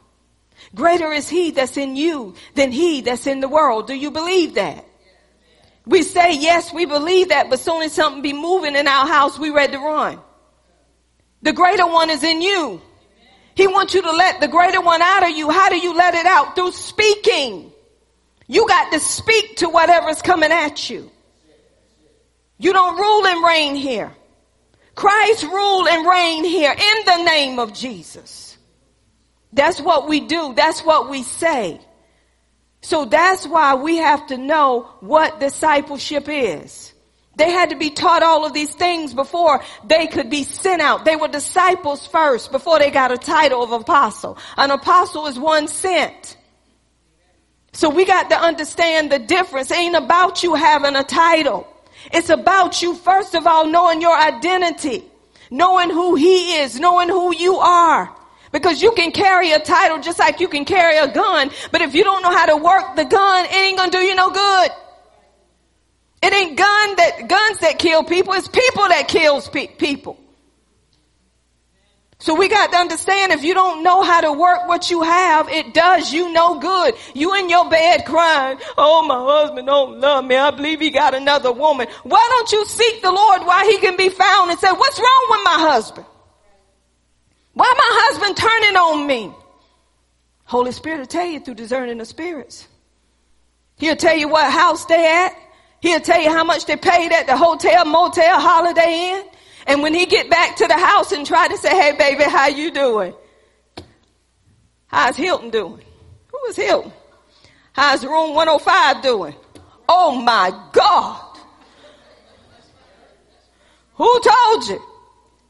[0.75, 3.87] Greater is He that's in you than He that's in the world.
[3.87, 4.85] Do you believe that?
[5.87, 9.39] We say, yes, we believe that, but soon as something be moving in our house,
[9.39, 10.19] we ready to run.
[11.41, 12.81] The greater one is in you.
[13.55, 15.49] He wants you to let the greater one out of you.
[15.49, 16.55] How do you let it out?
[16.55, 17.71] Through speaking.
[18.47, 21.09] You got to speak to whatever's coming at you.
[22.57, 24.13] You don't rule and reign here.
[24.93, 28.57] Christ rule and reign here in the name of Jesus.
[29.53, 30.53] That's what we do.
[30.53, 31.79] That's what we say.
[32.87, 36.93] So that's why we have to know what discipleship is.
[37.35, 41.03] They had to be taught all of these things before they could be sent out.
[41.03, 44.37] They were disciples first before they got a title of apostle.
[44.55, 46.37] An apostle is one sent.
[47.73, 49.69] So we got to understand the difference.
[49.69, 51.67] It ain't about you having a title.
[52.13, 55.03] It's about you, first of all, knowing your identity,
[55.51, 58.16] knowing who he is, knowing who you are.
[58.57, 61.93] Because you can carry a title just like you can carry a gun, but if
[61.93, 64.71] you don't know how to work the gun, it ain't gonna do you no good.
[66.23, 70.19] It ain't gun that, guns that kill people, it's people that kills pe- people.
[72.17, 75.49] So we got to understand if you don't know how to work what you have,
[75.49, 76.95] it does you no good.
[77.13, 81.13] You in your bed crying, oh my husband don't love me, I believe he got
[81.13, 81.87] another woman.
[82.01, 85.27] Why don't you seek the Lord while he can be found and say, what's wrong
[85.29, 86.07] with my husband?
[87.57, 89.33] Why my husband turning on me?
[90.43, 92.67] Holy Spirit will tell you through discerning the spirits.
[93.77, 95.35] He'll tell you what house they at.
[95.81, 99.25] He'll tell you how much they paid at the hotel, motel, holiday inn.
[99.65, 102.45] And when he get back to the house and try to say, hey baby, how
[102.45, 103.15] you doing?
[104.85, 105.81] How's Hilton doing?
[106.27, 106.93] Who is Hilton?
[107.73, 109.33] How's room 105 doing?
[109.89, 111.39] Oh my God.
[113.95, 114.83] Who told you?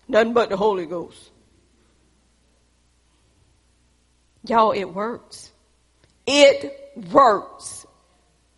[0.08, 1.32] Nothing but the Holy Ghost.
[4.48, 5.52] Y'all, it works.
[6.26, 7.86] It works.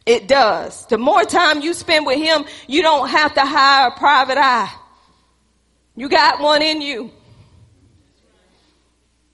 [0.05, 0.85] It does.
[0.87, 4.73] The more time you spend with him, you don't have to hire a private eye.
[5.95, 7.11] You got one in you.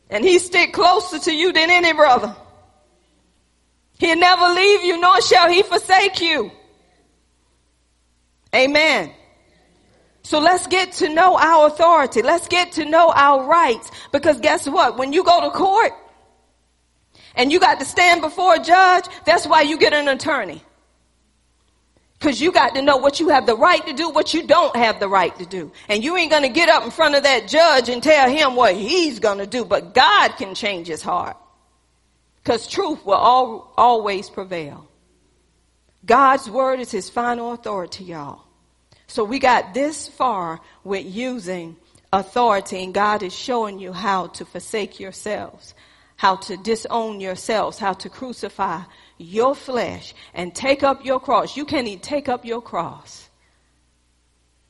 [0.09, 2.35] And he stick closer to you than any brother.
[3.97, 6.51] He'll never leave you, nor shall he forsake you.
[8.53, 9.11] Amen.
[10.23, 12.21] So let's get to know our authority.
[12.21, 13.91] Let's get to know our rights.
[14.11, 14.97] Because guess what?
[14.97, 15.93] When you go to court
[17.35, 20.61] and you got to stand before a judge, that's why you get an attorney.
[22.19, 24.75] Because you got to know what you have the right to do, what you don't
[24.75, 25.71] have the right to do.
[25.89, 28.55] And you ain't going to get up in front of that judge and tell him
[28.55, 29.65] what he's going to do.
[29.65, 31.37] But God can change his heart.
[32.41, 34.87] Because truth will all, always prevail.
[36.05, 38.41] God's word is his final authority, y'all.
[39.07, 41.75] So we got this far with using
[42.13, 45.73] authority, and God is showing you how to forsake yourselves,
[46.15, 48.81] how to disown yourselves, how to crucify
[49.17, 51.57] your flesh and take up your cross.
[51.57, 53.29] You can't even take up your cross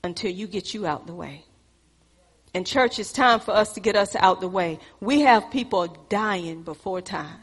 [0.03, 1.43] until you get you out the way.
[2.53, 4.79] And church, it's time for us to get us out the way.
[5.01, 7.39] We have people dying before time.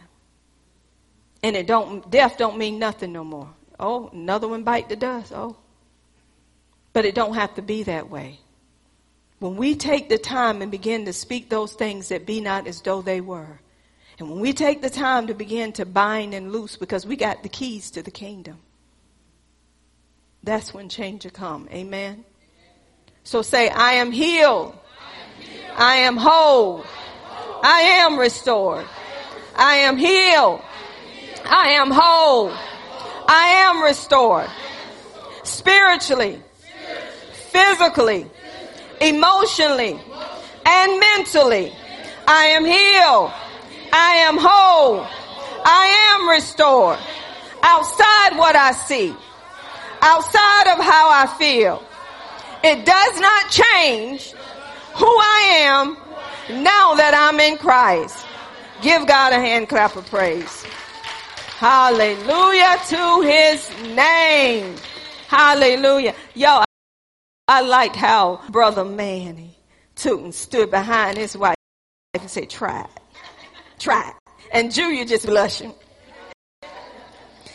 [1.42, 3.50] And it don't death don't mean nothing no more.
[3.78, 5.32] Oh, another one bite the dust.
[5.34, 5.56] Oh.
[6.92, 8.38] But it don't have to be that way.
[9.38, 12.80] When we take the time and begin to speak those things that be not as
[12.80, 13.58] though they were,
[14.22, 17.42] and when we take the time to begin to bind and loose because we got
[17.42, 18.60] the keys to the kingdom,
[20.44, 21.68] that's when change will come.
[21.72, 22.24] Amen.
[23.24, 24.78] So say, I am healed.
[25.76, 26.84] I am whole.
[27.64, 28.86] I am restored.
[29.56, 30.62] I am healed.
[31.44, 32.52] I am whole.
[33.26, 34.48] I am restored.
[35.42, 36.40] Spiritually,
[37.50, 38.30] physically,
[39.00, 40.00] emotionally,
[40.64, 41.72] and mentally.
[42.28, 43.32] I am healed.
[43.92, 45.06] I am whole.
[45.64, 46.98] I am restored.
[47.62, 49.14] Outside what I see,
[50.00, 51.82] outside of how I feel,
[52.64, 54.32] it does not change
[54.94, 55.96] who I am
[56.62, 58.26] now that I'm in Christ.
[58.82, 60.64] Give God a hand clap of praise.
[61.58, 64.74] Hallelujah to his name.
[65.28, 66.14] Hallelujah.
[66.34, 66.64] Yo,
[67.46, 69.56] I like how Brother Manny
[69.94, 71.54] took and stood behind his wife
[72.14, 73.01] and said, try it.
[74.52, 75.72] And Julia just blushing.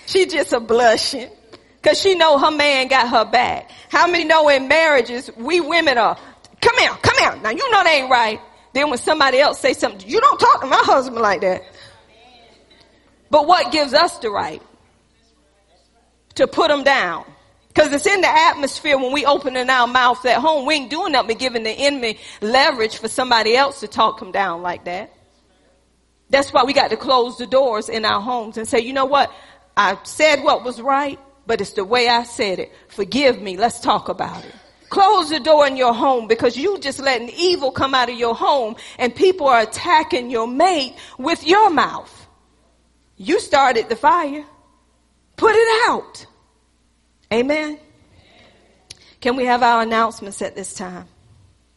[0.08, 1.30] She just a blushing.
[1.84, 3.70] Cause she know her man got her back.
[3.90, 6.18] How many know in marriages, we women are,
[6.60, 7.42] come here, come here.
[7.42, 8.42] Now you know that ain't right.
[8.74, 11.62] Then when somebody else say something, you don't talk to my husband like that.
[13.30, 14.62] But what gives us the right?
[16.36, 17.26] To put them down.
[17.70, 20.66] Because it's in the atmosphere when we opening our mouth at home.
[20.66, 24.32] We ain't doing nothing but giving the enemy leverage for somebody else to talk them
[24.32, 25.14] down like that.
[26.30, 29.06] That's why we got to close the doors in our homes and say, you know
[29.06, 29.32] what?
[29.76, 32.72] I said what was right, but it's the way I said it.
[32.90, 33.58] Forgive me.
[33.58, 34.54] Let's talk about it.
[34.90, 38.36] Close the door in your home because you just letting evil come out of your
[38.36, 42.28] home and people are attacking your mate with your mouth.
[43.18, 44.46] You started the fire.
[45.36, 46.26] Put it out.
[47.34, 47.80] Amen.
[49.20, 51.08] Can we have our announcements at this time?